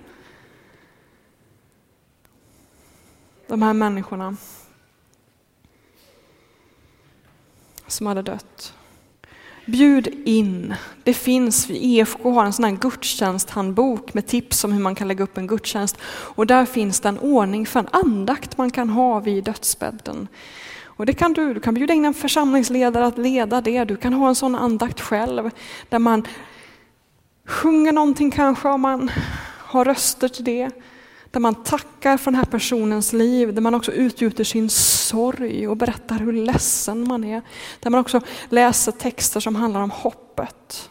de 3.46 3.62
här 3.62 3.72
människorna 3.72 4.36
som 7.86 8.06
hade 8.06 8.22
dött. 8.22 8.74
Bjud 9.66 10.08
in. 10.24 10.74
Det 11.04 11.14
finns, 11.14 11.70
EFK 11.70 12.30
har 12.30 12.44
en 12.44 12.52
sån 12.52 12.64
här 12.64 12.72
gudstjänsthandbok 12.72 14.14
med 14.14 14.26
tips 14.26 14.64
om 14.64 14.72
hur 14.72 14.80
man 14.80 14.94
kan 14.94 15.08
lägga 15.08 15.24
upp 15.24 15.38
en 15.38 15.46
gudstjänst. 15.46 15.96
Och 16.06 16.46
där 16.46 16.66
finns 16.66 17.00
det 17.00 17.08
en 17.08 17.18
ordning 17.18 17.66
för 17.66 17.80
en 17.80 17.88
andakt 17.92 18.58
man 18.58 18.70
kan 18.70 18.90
ha 18.90 19.20
vid 19.20 19.44
dödsbädden. 19.44 20.28
Och 20.84 21.06
det 21.06 21.12
kan 21.12 21.32
du, 21.32 21.54
du 21.54 21.60
kan 21.60 21.74
bjuda 21.74 21.94
in 21.94 22.04
en 22.04 22.14
församlingsledare 22.14 23.06
att 23.06 23.18
leda 23.18 23.60
det. 23.60 23.84
Du 23.84 23.96
kan 23.96 24.12
ha 24.12 24.28
en 24.28 24.34
sån 24.34 24.54
andakt 24.54 25.00
själv 25.00 25.50
där 25.88 25.98
man 25.98 26.26
sjunger 27.46 27.92
någonting 27.92 28.30
kanske 28.30 28.68
om 28.68 28.80
man 28.80 29.10
har 29.58 29.84
röster 29.84 30.28
till 30.28 30.44
det. 30.44 30.70
Där 31.34 31.40
man 31.40 31.54
tackar 31.54 32.16
för 32.16 32.30
den 32.30 32.38
här 32.38 32.44
personens 32.44 33.12
liv, 33.12 33.54
där 33.54 33.62
man 33.62 33.74
också 33.74 33.92
utgjuter 33.92 34.44
sin 34.44 34.70
sorg 34.70 35.68
och 35.68 35.76
berättar 35.76 36.18
hur 36.18 36.32
ledsen 36.32 37.08
man 37.08 37.24
är. 37.24 37.42
Där 37.80 37.90
man 37.90 38.00
också 38.00 38.20
läser 38.48 38.92
texter 38.92 39.40
som 39.40 39.54
handlar 39.54 39.80
om 39.80 39.90
hoppet. 39.90 40.90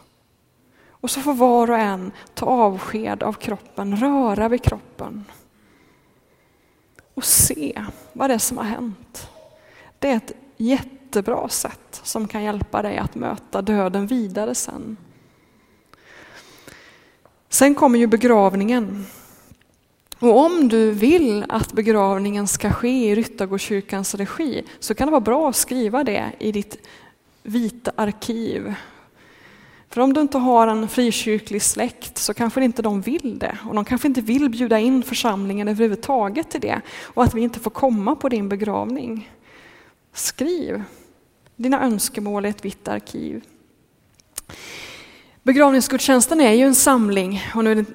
Och 0.88 1.10
så 1.10 1.20
får 1.20 1.34
var 1.34 1.70
och 1.70 1.78
en 1.78 2.12
ta 2.34 2.46
avsked 2.46 3.22
av 3.22 3.32
kroppen, 3.32 3.96
röra 3.96 4.48
vid 4.48 4.62
kroppen. 4.62 5.24
Och 7.14 7.24
se 7.24 7.84
vad 8.12 8.30
det 8.30 8.34
är 8.34 8.38
som 8.38 8.58
har 8.58 8.64
hänt. 8.64 9.28
Det 9.98 10.08
är 10.08 10.16
ett 10.16 10.32
jättebra 10.56 11.48
sätt 11.48 12.00
som 12.02 12.28
kan 12.28 12.42
hjälpa 12.42 12.82
dig 12.82 12.98
att 12.98 13.14
möta 13.14 13.62
döden 13.62 14.06
vidare 14.06 14.54
sen. 14.54 14.96
Sen 17.48 17.74
kommer 17.74 17.98
ju 17.98 18.06
begravningen. 18.06 19.06
Och 20.24 20.38
om 20.38 20.68
du 20.68 20.90
vill 20.90 21.44
att 21.48 21.72
begravningen 21.72 22.48
ska 22.48 22.72
ske 22.72 23.10
i 23.10 23.14
Ryttargårdskyrkans 23.14 24.14
regi 24.14 24.64
så 24.78 24.94
kan 24.94 25.06
det 25.06 25.10
vara 25.10 25.20
bra 25.20 25.48
att 25.48 25.56
skriva 25.56 26.04
det 26.04 26.32
i 26.38 26.52
ditt 26.52 26.88
vita 27.42 27.92
arkiv. 27.96 28.74
För 29.88 30.00
om 30.00 30.12
du 30.12 30.20
inte 30.20 30.38
har 30.38 30.66
en 30.66 30.88
frikyrklig 30.88 31.62
släkt 31.62 32.18
så 32.18 32.34
kanske 32.34 32.64
inte 32.64 32.82
de 32.82 33.00
vill 33.00 33.38
det. 33.38 33.58
Och 33.68 33.74
de 33.74 33.84
kanske 33.84 34.08
inte 34.08 34.20
vill 34.20 34.50
bjuda 34.50 34.78
in 34.78 35.02
församlingen 35.02 35.68
överhuvudtaget 35.68 36.50
till 36.50 36.60
det. 36.60 36.80
Och 37.02 37.24
att 37.24 37.34
vi 37.34 37.40
inte 37.40 37.60
får 37.60 37.70
komma 37.70 38.16
på 38.16 38.28
din 38.28 38.48
begravning. 38.48 39.30
Skriv 40.12 40.82
dina 41.56 41.82
önskemål 41.82 42.46
i 42.46 42.48
ett 42.48 42.64
vitt 42.64 42.88
arkiv. 42.88 43.44
Begravningsgudstjänsten 45.42 46.40
är 46.40 46.52
ju 46.52 46.64
en 46.64 46.74
samling, 46.74 47.42
och 47.54 47.64
nu 47.64 47.70
är 47.70 47.74
det 47.74 47.86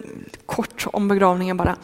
kort 0.46 0.88
om 0.94 1.08
begravningen 1.08 1.58
bara, 1.58 1.78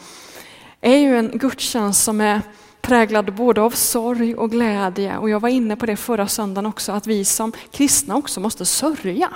är 0.86 0.96
ju 0.96 1.18
en 1.18 1.30
gudstjänst 1.38 2.04
som 2.04 2.20
är 2.20 2.42
präglad 2.80 3.34
både 3.34 3.60
av 3.60 3.70
sorg 3.70 4.34
och 4.34 4.50
glädje. 4.50 5.18
Och 5.18 5.30
jag 5.30 5.40
var 5.40 5.48
inne 5.48 5.76
på 5.76 5.86
det 5.86 5.96
förra 5.96 6.28
söndagen 6.28 6.66
också, 6.66 6.92
att 6.92 7.06
vi 7.06 7.24
som 7.24 7.52
kristna 7.70 8.16
också 8.16 8.40
måste 8.40 8.64
sörja. 8.64 9.28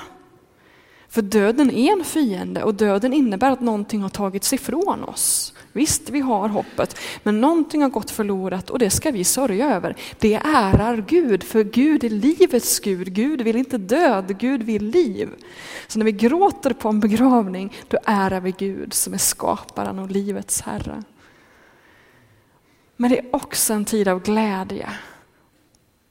För 1.09 1.23
döden 1.23 1.71
är 1.71 1.93
en 1.93 2.05
fiende 2.05 2.63
och 2.63 2.75
döden 2.75 3.13
innebär 3.13 3.51
att 3.51 3.61
någonting 3.61 4.03
har 4.03 4.09
tagits 4.09 4.53
ifrån 4.53 5.05
oss. 5.05 5.55
Visst, 5.73 6.11
vi 6.11 6.21
har 6.21 6.49
hoppet, 6.49 6.97
men 7.23 7.41
någonting 7.41 7.83
har 7.83 7.89
gått 7.89 8.11
förlorat 8.11 8.71
och 8.71 8.79
det 8.79 8.91
ska 8.91 9.11
vi 9.11 9.25
sörja 9.25 9.75
över. 9.75 9.97
Det 10.19 10.35
ärar 10.35 11.05
Gud, 11.09 11.43
för 11.43 11.65
Gud 11.65 12.05
är 12.05 12.11
livets 12.11 12.81
Gud. 12.81 13.15
Gud 13.15 13.41
vill 13.43 13.57
inte 13.57 13.79
död, 13.79 14.39
Gud 14.39 14.63
vill 14.63 14.85
liv. 14.85 15.29
Så 15.89 15.99
när 15.99 16.07
vi 16.07 16.13
gråter 16.13 16.73
på 16.73 16.89
en 16.89 17.01
begravning, 17.01 17.73
då 17.89 17.99
ärar 18.05 18.41
vi 18.41 18.55
Gud 18.59 18.95
som 18.95 19.15
är 19.15 19.19
skaparen 19.19 19.99
och 19.99 20.11
livets 20.11 20.61
Herre. 20.61 21.03
Men 23.01 23.11
det 23.11 23.19
är 23.19 23.35
också 23.35 23.73
en 23.73 23.85
tid 23.85 24.09
av 24.09 24.23
glädje 24.23 24.91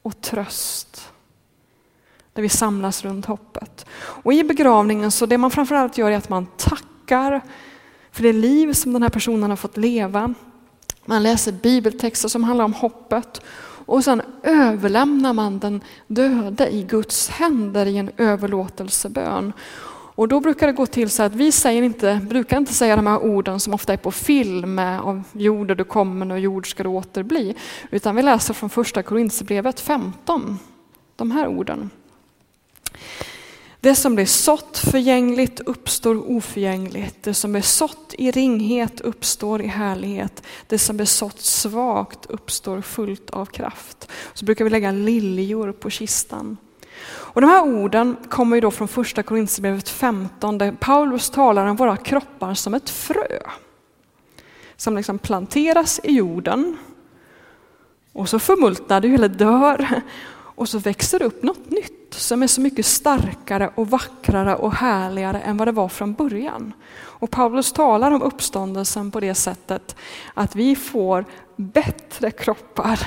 och 0.01 0.21
tröst. 0.21 1.11
Där 2.33 2.41
vi 2.41 2.49
samlas 2.49 3.03
runt 3.03 3.25
hoppet. 3.25 3.85
Och 3.95 4.33
i 4.33 4.43
begravningen 4.43 5.11
så 5.11 5.25
det 5.25 5.37
man 5.37 5.51
framförallt 5.51 5.97
gör 5.97 6.11
är 6.11 6.17
att 6.17 6.29
man 6.29 6.47
tackar 6.57 7.41
för 8.11 8.23
det 8.23 8.33
liv 8.33 8.73
som 8.73 8.93
den 8.93 9.03
här 9.03 9.09
personen 9.09 9.49
har 9.49 9.57
fått 9.57 9.77
leva. 9.77 10.33
Man 11.05 11.23
läser 11.23 11.51
bibeltexter 11.51 12.29
som 12.29 12.43
handlar 12.43 12.65
om 12.65 12.73
hoppet 12.73 13.41
och 13.85 14.03
sen 14.03 14.21
överlämnar 14.43 15.33
man 15.33 15.59
den 15.59 15.81
döde 16.07 16.73
i 16.73 16.83
Guds 16.83 17.29
händer 17.29 17.85
i 17.85 17.97
en 17.97 18.11
överlåtelsebön. 18.17 19.53
Och 20.19 20.27
då 20.27 20.39
brukar 20.39 20.67
det 20.67 20.73
gå 20.73 20.85
till 20.85 21.09
så 21.09 21.23
att 21.23 21.35
vi 21.35 21.51
säger 21.51 21.83
inte, 21.83 22.21
brukar 22.29 22.57
inte 22.57 22.73
säga 22.73 22.95
de 22.95 23.07
här 23.07 23.23
orden 23.23 23.59
som 23.59 23.73
ofta 23.73 23.93
är 23.93 23.97
på 23.97 24.11
film, 24.11 24.79
av 24.79 25.23
jord 25.31 25.71
är 25.71 25.75
du 25.75 25.83
kommer 25.83 26.31
och 26.31 26.39
jord 26.39 26.71
ska 26.71 26.83
du 26.83 26.89
återbli. 26.89 27.55
Utan 27.91 28.15
vi 28.15 28.21
läser 28.21 28.53
från 28.53 28.69
första 28.69 29.03
Korinthierbrevet 29.03 29.79
15, 29.79 30.59
de 31.15 31.31
här 31.31 31.47
orden. 31.47 31.89
Det 33.79 33.95
som 33.95 34.15
blir 34.15 34.25
sått 34.25 34.77
förgängligt 34.77 35.59
uppstår 35.59 36.31
oförgängligt. 36.31 37.23
Det 37.23 37.33
som 37.33 37.55
är 37.55 37.61
sått 37.61 38.15
i 38.17 38.31
ringhet 38.31 39.01
uppstår 39.01 39.61
i 39.61 39.67
härlighet. 39.67 40.43
Det 40.67 40.79
som 40.79 40.99
är 40.99 41.05
sått 41.05 41.41
svagt 41.41 42.25
uppstår 42.25 42.81
fullt 42.81 43.29
av 43.29 43.45
kraft. 43.45 44.11
Så 44.33 44.45
brukar 44.45 44.63
vi 44.63 44.69
lägga 44.69 44.91
liljor 44.91 45.71
på 45.71 45.89
kistan. 45.89 46.57
Och 47.31 47.41
de 47.41 47.47
här 47.47 47.63
orden 47.63 48.17
kommer 48.29 48.57
ju 48.57 48.61
då 48.61 48.71
från 48.71 48.87
första 48.87 49.23
Korinthierbrevet 49.23 49.89
15 49.89 50.57
där 50.57 50.71
Paulus 50.71 51.29
talar 51.29 51.65
om 51.65 51.75
våra 51.75 51.97
kroppar 51.97 52.53
som 52.53 52.73
ett 52.73 52.89
frö. 52.89 53.39
Som 54.75 54.95
liksom 54.95 55.19
planteras 55.19 55.99
i 56.03 56.11
jorden 56.11 56.77
och 58.13 58.29
så 58.29 58.39
förmultnar 58.39 59.01
det 59.01 59.13
eller 59.13 59.27
dör 59.27 60.01
och 60.31 60.69
så 60.69 60.79
växer 60.79 61.19
det 61.19 61.25
upp 61.25 61.43
något 61.43 61.69
nytt 61.69 62.13
som 62.13 62.43
är 62.43 62.47
så 62.47 62.61
mycket 62.61 62.85
starkare 62.85 63.71
och 63.75 63.89
vackrare 63.89 64.55
och 64.55 64.73
härligare 64.73 65.39
än 65.39 65.57
vad 65.57 65.67
det 65.67 65.71
var 65.71 65.89
från 65.89 66.13
början. 66.13 66.73
Och 66.97 67.31
Paulus 67.31 67.71
talar 67.71 68.11
om 68.11 68.21
uppståndelsen 68.21 69.11
på 69.11 69.19
det 69.19 69.35
sättet 69.35 69.95
att 70.33 70.55
vi 70.55 70.75
får 70.75 71.25
bättre 71.55 72.31
kroppar. 72.31 72.99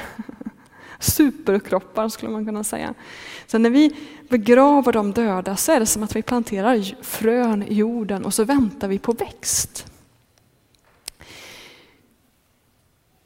Superkroppar 1.03 2.09
skulle 2.09 2.33
man 2.33 2.47
kunna 2.47 2.65
säga. 2.65 2.95
Så 3.47 3.59
när 3.59 3.71
vi 3.71 3.97
begraver 4.29 4.93
de 4.93 5.13
döda 5.13 5.57
så 5.57 5.73
är 5.73 5.81
det 5.81 5.87
som 5.87 6.03
att 6.03 6.17
vi 6.17 6.23
planterar 6.23 7.03
frön 7.03 7.63
i 7.63 7.75
jorden 7.75 8.25
och 8.25 8.35
så 8.35 8.45
väntar 8.45 8.89
vi 8.89 8.99
på 8.99 9.13
växt. 9.13 9.87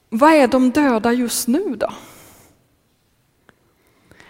Vad 0.08 0.32
är 0.32 0.48
de 0.48 0.70
döda 0.70 1.12
just 1.12 1.48
nu 1.48 1.76
då? 1.76 1.92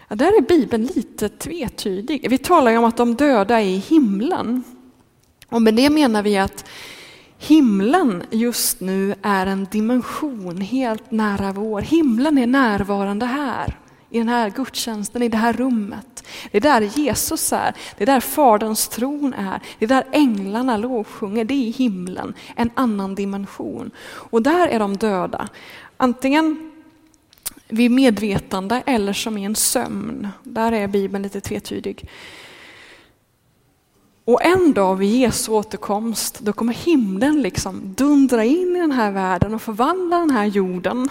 Ja, 0.08 0.16
där 0.16 0.36
är 0.38 0.40
Bibeln 0.40 0.86
lite 0.86 1.28
tvetydig. 1.28 2.30
Vi 2.30 2.38
talar 2.38 2.70
ju 2.70 2.78
om 2.78 2.84
att 2.84 2.96
de 2.96 3.14
döda 3.14 3.60
är 3.60 3.66
i 3.66 3.76
himlen. 3.76 4.64
Och 5.48 5.62
med 5.62 5.74
det 5.74 5.90
menar 5.90 6.22
vi 6.22 6.36
att 6.38 6.64
himlen 7.38 8.22
just 8.30 8.80
nu 8.80 9.14
är 9.22 9.46
en 9.46 9.66
dimension 9.70 10.60
helt 10.60 11.10
nära 11.10 11.52
vår. 11.52 11.80
Himlen 11.80 12.38
är 12.38 12.46
närvarande 12.46 13.26
här, 13.26 13.78
i 14.10 14.18
den 14.18 14.28
här 14.28 14.50
gudstjänsten, 14.50 15.22
i 15.22 15.28
det 15.28 15.36
här 15.36 15.52
rummet. 15.52 16.24
Det 16.50 16.56
är 16.56 16.60
där 16.60 16.80
Jesus 16.80 17.52
är, 17.52 17.74
det 17.98 18.04
är 18.04 18.06
där 18.06 18.20
Faderns 18.20 18.88
tron 18.88 19.34
är, 19.34 19.60
det 19.78 19.84
är 19.84 19.88
där 19.88 20.04
änglarna 20.12 20.76
lovsjunger, 20.76 21.44
det 21.44 21.54
är 21.54 21.66
i 21.66 21.70
himlen, 21.70 22.34
en 22.56 22.70
annan 22.74 23.14
dimension. 23.14 23.90
Och 24.06 24.42
där 24.42 24.68
är 24.68 24.78
de 24.78 24.96
döda. 24.96 25.48
Antingen 25.96 26.72
vid 27.68 27.90
medvetande 27.90 28.82
eller 28.86 29.12
som 29.12 29.38
i 29.38 29.44
en 29.44 29.54
sömn. 29.54 30.28
Där 30.42 30.72
är 30.72 30.88
Bibeln 30.88 31.22
lite 31.22 31.40
tvetydig. 31.40 32.08
Och 34.26 34.44
en 34.44 34.72
dag 34.72 34.96
vid 34.96 35.20
Jesu 35.20 35.52
återkomst, 35.52 36.40
då 36.40 36.52
kommer 36.52 36.72
himlen 36.72 37.42
liksom 37.42 37.94
dundra 37.94 38.44
in 38.44 38.76
i 38.76 38.80
den 38.80 38.92
här 38.92 39.10
världen 39.10 39.54
och 39.54 39.62
förvandla 39.62 40.18
den 40.18 40.30
här 40.30 40.44
jorden. 40.44 41.08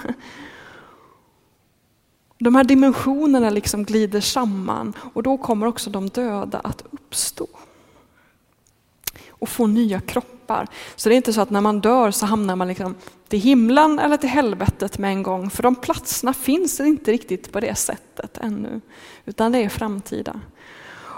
De 2.37 2.55
här 2.55 2.63
dimensionerna 2.63 3.49
liksom 3.49 3.83
glider 3.83 4.21
samman 4.21 4.93
och 5.13 5.23
då 5.23 5.37
kommer 5.37 5.67
också 5.67 5.89
de 5.89 6.09
döda 6.09 6.59
att 6.59 6.83
uppstå. 6.91 7.47
Och 9.29 9.49
få 9.49 9.67
nya 9.67 10.01
kroppar. 10.01 10.67
Så 10.95 11.09
det 11.09 11.15
är 11.15 11.17
inte 11.17 11.33
så 11.33 11.41
att 11.41 11.49
när 11.49 11.61
man 11.61 11.79
dör 11.79 12.11
så 12.11 12.25
hamnar 12.25 12.55
man 12.55 12.67
liksom 12.67 12.95
till 13.27 13.39
himlen 13.39 13.99
eller 13.99 14.17
till 14.17 14.29
helvetet 14.29 14.97
med 14.97 15.11
en 15.11 15.23
gång, 15.23 15.49
för 15.49 15.63
de 15.63 15.75
platserna 15.75 16.33
finns 16.33 16.79
inte 16.79 17.11
riktigt 17.11 17.51
på 17.51 17.59
det 17.59 17.75
sättet 17.75 18.37
ännu, 18.37 18.81
utan 19.25 19.51
det 19.51 19.59
är 19.59 19.69
framtida. 19.69 20.39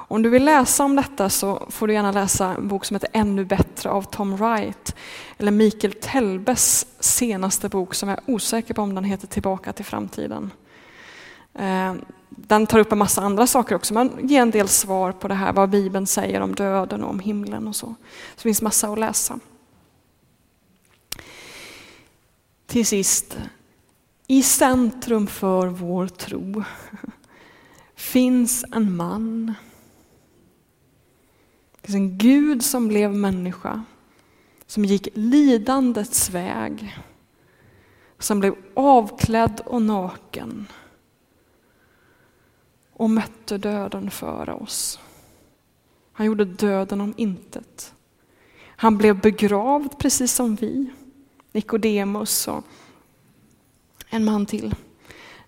Om 0.10 0.22
du 0.22 0.30
vill 0.30 0.46
läsa 0.46 0.84
om 0.84 0.96
detta 0.96 1.30
så 1.30 1.68
får 1.70 1.88
du 1.88 1.94
gärna 1.94 2.12
läsa 2.12 2.56
en 2.56 2.68
bok 2.68 2.86
som 2.86 2.96
heter 2.96 3.10
Ännu 3.14 3.46
bättre 3.46 3.90
av 3.90 4.02
Tom 4.02 4.38
Wright, 4.38 4.96
eller 5.38 5.52
Mikael 5.52 5.94
Telbes 5.94 6.88
senaste 7.00 7.70
bok 7.70 7.94
som 7.94 8.10
jag 8.10 8.18
är 8.18 8.34
osäker 8.34 8.74
på 8.74 8.82
om 8.82 8.96
den 8.96 9.04
heter 9.04 9.28
Tillbaka 9.28 9.74
till 9.74 9.86
framtiden. 9.86 10.52
Eh, 11.54 11.94
den 12.30 12.68
tar 12.68 12.80
upp 12.80 12.92
en 12.92 12.98
massa 12.98 13.22
andra 13.22 13.48
saker 13.48 13.76
också, 13.76 13.94
men 13.94 14.12
ger 14.28 14.42
en 14.42 14.52
del 14.52 14.68
svar 14.68 15.12
på 15.12 15.28
det 15.28 15.34
här, 15.34 15.54
vad 15.54 15.70
Bibeln 15.70 16.08
säger 16.08 16.42
om 16.42 16.56
döden 16.56 17.04
och 17.04 17.10
om 17.10 17.20
himlen 17.20 17.68
och 17.68 17.76
så. 17.76 17.88
Så 17.88 17.96
det 18.36 18.42
finns 18.42 18.62
massa 18.62 18.88
att 18.88 19.00
läsa. 19.00 19.40
Till 22.66 22.86
sist, 22.86 23.38
i 24.28 24.44
centrum 24.44 25.28
för 25.28 25.68
vår 25.68 26.08
tro 26.08 26.64
finns 27.96 28.66
en 28.72 28.96
man. 28.96 29.54
Det 31.88 31.92
finns 31.92 32.12
en 32.12 32.18
Gud 32.18 32.64
som 32.64 32.88
blev 32.88 33.16
människa, 33.16 33.84
som 34.66 34.86
gick 34.86 35.08
lidandets 35.14 36.30
väg, 36.30 36.98
som 38.20 38.40
blev 38.40 38.56
avklädd 38.74 39.62
och 39.66 39.82
naken 39.82 40.68
och 42.94 43.10
mötte 43.10 43.58
döden 43.58 44.12
för 44.12 44.50
oss. 44.50 45.00
Han 46.12 46.26
gjorde 46.26 46.46
döden 46.46 47.02
om 47.02 47.14
intet. 47.18 47.94
Han 48.66 48.98
blev 48.98 49.22
begravd 49.22 49.98
precis 49.98 50.34
som 50.34 50.56
vi. 50.56 50.90
Nikodemus 51.52 52.48
och 52.48 52.64
en 54.10 54.26
man 54.26 54.46
till 54.46 54.76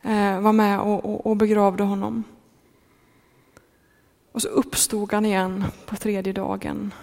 eh, 0.02 0.40
var 0.40 0.54
med 0.54 0.80
och, 0.80 1.06
och, 1.06 1.26
och 1.26 1.38
begravde 1.38 1.84
honom. 1.84 2.24
Och 4.40 4.44
så 4.44 4.50
uppstod 4.50 5.14
han 5.14 5.26
igen 5.26 5.66
på 5.86 5.96
tredje 5.96 6.34
dagen. 6.34 6.94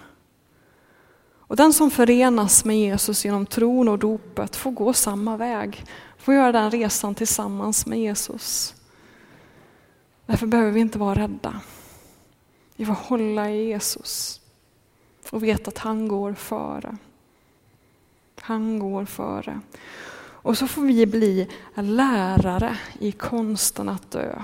Och 1.37 1.55
den 1.55 1.73
som 1.73 1.91
förenas 1.91 2.65
med 2.65 2.79
Jesus 2.79 3.25
genom 3.25 3.45
tron 3.45 3.87
och 3.87 3.99
dopet 3.99 4.55
får 4.55 4.71
gå 4.71 4.93
samma 4.93 5.37
väg, 5.37 5.85
får 6.17 6.33
göra 6.33 6.51
den 6.51 6.71
resan 6.71 7.15
tillsammans 7.15 7.85
med 7.85 7.99
Jesus. 7.99 8.75
Därför 10.25 10.47
behöver 10.47 10.71
vi 10.71 10.79
inte 10.79 10.99
vara 10.99 11.15
rädda. 11.15 11.61
Vi 12.75 12.85
får 12.85 12.93
hålla 12.93 13.49
i 13.49 13.67
Jesus 13.67 14.41
och 15.29 15.43
veta 15.43 15.69
att 15.69 15.77
han 15.77 16.07
går 16.07 16.33
före. 16.33 16.97
Han 18.39 18.79
går 18.79 19.05
före. 19.05 19.61
Och 20.19 20.57
så 20.57 20.67
får 20.67 20.81
vi 20.81 21.05
bli 21.05 21.49
lärare 21.75 22.77
i 22.99 23.11
konsten 23.11 23.89
att 23.89 24.11
dö. 24.11 24.43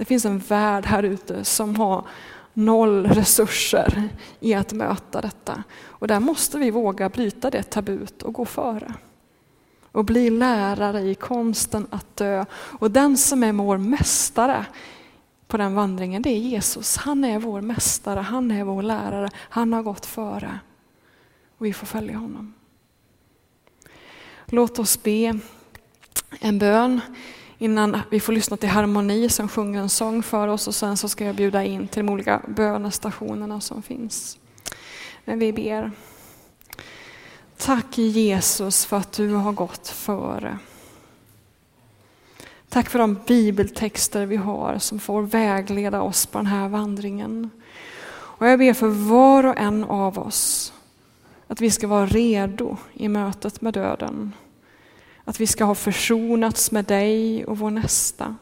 Det 0.00 0.06
finns 0.06 0.24
en 0.24 0.38
värld 0.38 0.86
här 0.86 1.02
ute 1.02 1.44
som 1.44 1.76
har 1.76 2.04
noll 2.52 3.06
resurser 3.06 4.08
i 4.40 4.54
att 4.54 4.72
möta 4.72 5.20
detta. 5.20 5.64
Och 5.82 6.08
där 6.08 6.20
måste 6.20 6.58
vi 6.58 6.70
våga 6.70 7.08
bryta 7.08 7.50
det 7.50 7.62
tabut 7.62 8.22
och 8.22 8.32
gå 8.32 8.44
före. 8.44 8.94
Och 9.92 10.04
bli 10.04 10.30
lärare 10.30 11.00
i 11.00 11.14
konsten 11.14 11.86
att 11.90 12.16
dö. 12.16 12.44
Och 12.52 12.90
den 12.90 13.16
som 13.16 13.44
är 13.44 13.52
vår 13.52 13.78
mästare 13.78 14.66
på 15.48 15.56
den 15.56 15.74
vandringen, 15.74 16.22
det 16.22 16.30
är 16.30 16.38
Jesus. 16.38 16.96
Han 16.96 17.24
är 17.24 17.38
vår 17.38 17.60
mästare, 17.60 18.20
han 18.20 18.50
är 18.50 18.64
vår 18.64 18.82
lärare, 18.82 19.30
han 19.36 19.72
har 19.72 19.82
gått 19.82 20.06
före. 20.06 20.58
Och 21.58 21.66
vi 21.66 21.72
får 21.72 21.86
följa 21.86 22.16
honom. 22.16 22.54
Låt 24.46 24.78
oss 24.78 25.02
be 25.02 25.38
en 26.40 26.58
bön 26.58 27.00
innan 27.60 28.00
vi 28.10 28.20
får 28.20 28.32
lyssna 28.32 28.56
till 28.56 28.68
Harmoni 28.68 29.28
som 29.28 29.48
sjunger 29.48 29.80
en 29.80 29.88
sång 29.88 30.22
för 30.22 30.48
oss 30.48 30.68
och 30.68 30.74
sen 30.74 30.96
så 30.96 31.08
ska 31.08 31.24
jag 31.24 31.34
bjuda 31.34 31.64
in 31.64 31.88
till 31.88 32.06
de 32.06 32.12
olika 32.12 32.42
bönestationerna 32.48 33.60
som 33.60 33.82
finns. 33.82 34.38
Men 35.24 35.38
vi 35.38 35.52
ber. 35.52 35.90
Tack 37.56 37.98
Jesus 37.98 38.84
för 38.84 38.96
att 38.96 39.12
du 39.12 39.34
har 39.34 39.52
gått 39.52 39.88
före. 39.88 40.58
Tack 42.68 42.88
för 42.88 42.98
de 42.98 43.18
bibeltexter 43.26 44.26
vi 44.26 44.36
har 44.36 44.78
som 44.78 44.98
får 44.98 45.22
vägleda 45.22 46.02
oss 46.02 46.26
på 46.26 46.38
den 46.38 46.46
här 46.46 46.68
vandringen. 46.68 47.50
Och 48.12 48.46
jag 48.46 48.58
ber 48.58 48.74
för 48.74 48.88
var 48.88 49.46
och 49.46 49.58
en 49.58 49.84
av 49.84 50.18
oss 50.18 50.72
att 51.46 51.60
vi 51.60 51.70
ska 51.70 51.86
vara 51.86 52.06
redo 52.06 52.76
i 52.92 53.08
mötet 53.08 53.60
med 53.60 53.74
döden. 53.74 54.32
Att 55.30 55.40
vi 55.40 55.46
ska 55.46 55.64
ha 55.64 55.74
försonats 55.74 56.70
med 56.70 56.84
dig 56.84 57.44
och 57.44 57.58
vår 57.58 57.70
nästa. 57.70 58.36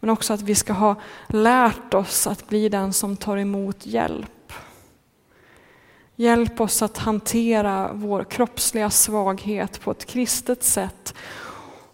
Men 0.00 0.10
också 0.10 0.32
att 0.32 0.42
vi 0.42 0.54
ska 0.54 0.72
ha 0.72 0.96
lärt 1.28 1.94
oss 1.94 2.26
att 2.26 2.48
bli 2.48 2.68
den 2.68 2.92
som 2.92 3.16
tar 3.16 3.36
emot 3.36 3.86
hjälp. 3.86 4.52
Hjälp 6.16 6.60
oss 6.60 6.82
att 6.82 6.98
hantera 6.98 7.90
vår 7.92 8.24
kroppsliga 8.24 8.90
svaghet 8.90 9.80
på 9.80 9.90
ett 9.90 10.04
kristet 10.04 10.64
sätt. 10.64 11.14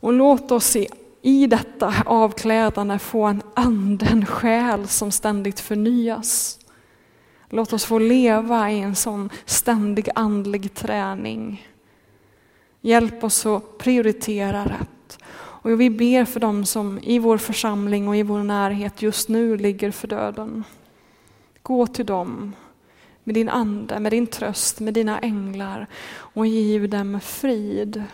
Och 0.00 0.12
låt 0.12 0.50
oss 0.50 0.76
i 0.76 0.88
i 1.22 1.46
detta 1.46 1.94
avklädande 2.06 2.98
få 2.98 3.22
en 3.22 3.42
ande, 3.54 4.06
en 4.06 4.26
själ 4.26 4.88
som 4.88 5.10
ständigt 5.12 5.60
förnyas. 5.60 6.58
Låt 7.48 7.72
oss 7.72 7.84
få 7.84 7.98
leva 7.98 8.70
i 8.70 8.80
en 8.80 8.96
sån 8.96 9.30
ständig 9.44 10.08
andlig 10.14 10.74
träning. 10.74 11.66
Hjälp 12.86 13.24
oss 13.24 13.46
att 13.46 13.78
prioritera 13.78 14.64
rätt. 14.64 15.18
Och 15.34 15.80
vi 15.80 15.90
ber 15.90 16.24
för 16.24 16.40
dem 16.40 16.66
som 16.66 16.98
i 16.98 17.18
vår 17.18 17.38
församling 17.38 18.08
och 18.08 18.16
i 18.16 18.22
vår 18.22 18.42
närhet 18.42 19.02
just 19.02 19.28
nu 19.28 19.56
ligger 19.56 19.90
för 19.90 20.08
döden. 20.08 20.64
Gå 21.62 21.86
till 21.86 22.06
dem 22.06 22.52
med 23.24 23.34
din 23.34 23.48
ande, 23.48 24.00
med 24.00 24.12
din 24.12 24.26
tröst, 24.26 24.80
med 24.80 24.94
dina 24.94 25.18
änglar 25.18 25.86
och 26.08 26.46
giv 26.46 26.88
dem 26.88 27.20
frid 27.20 28.04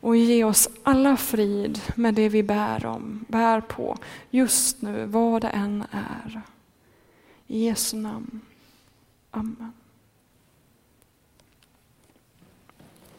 och 0.00 0.16
ge 0.16 0.44
oss 0.44 0.68
alla 0.82 1.16
frid 1.16 1.80
med 1.94 2.14
det 2.14 2.28
vi 2.28 2.42
bär, 2.42 2.86
om, 2.86 3.24
bär 3.28 3.60
på 3.60 3.96
just 4.30 4.82
nu, 4.82 5.06
vad 5.06 5.42
det 5.42 5.48
än 5.48 5.84
är. 5.90 6.42
I 7.46 7.64
Jesu 7.64 7.96
namn. 7.96 8.40
Amen. 9.30 9.77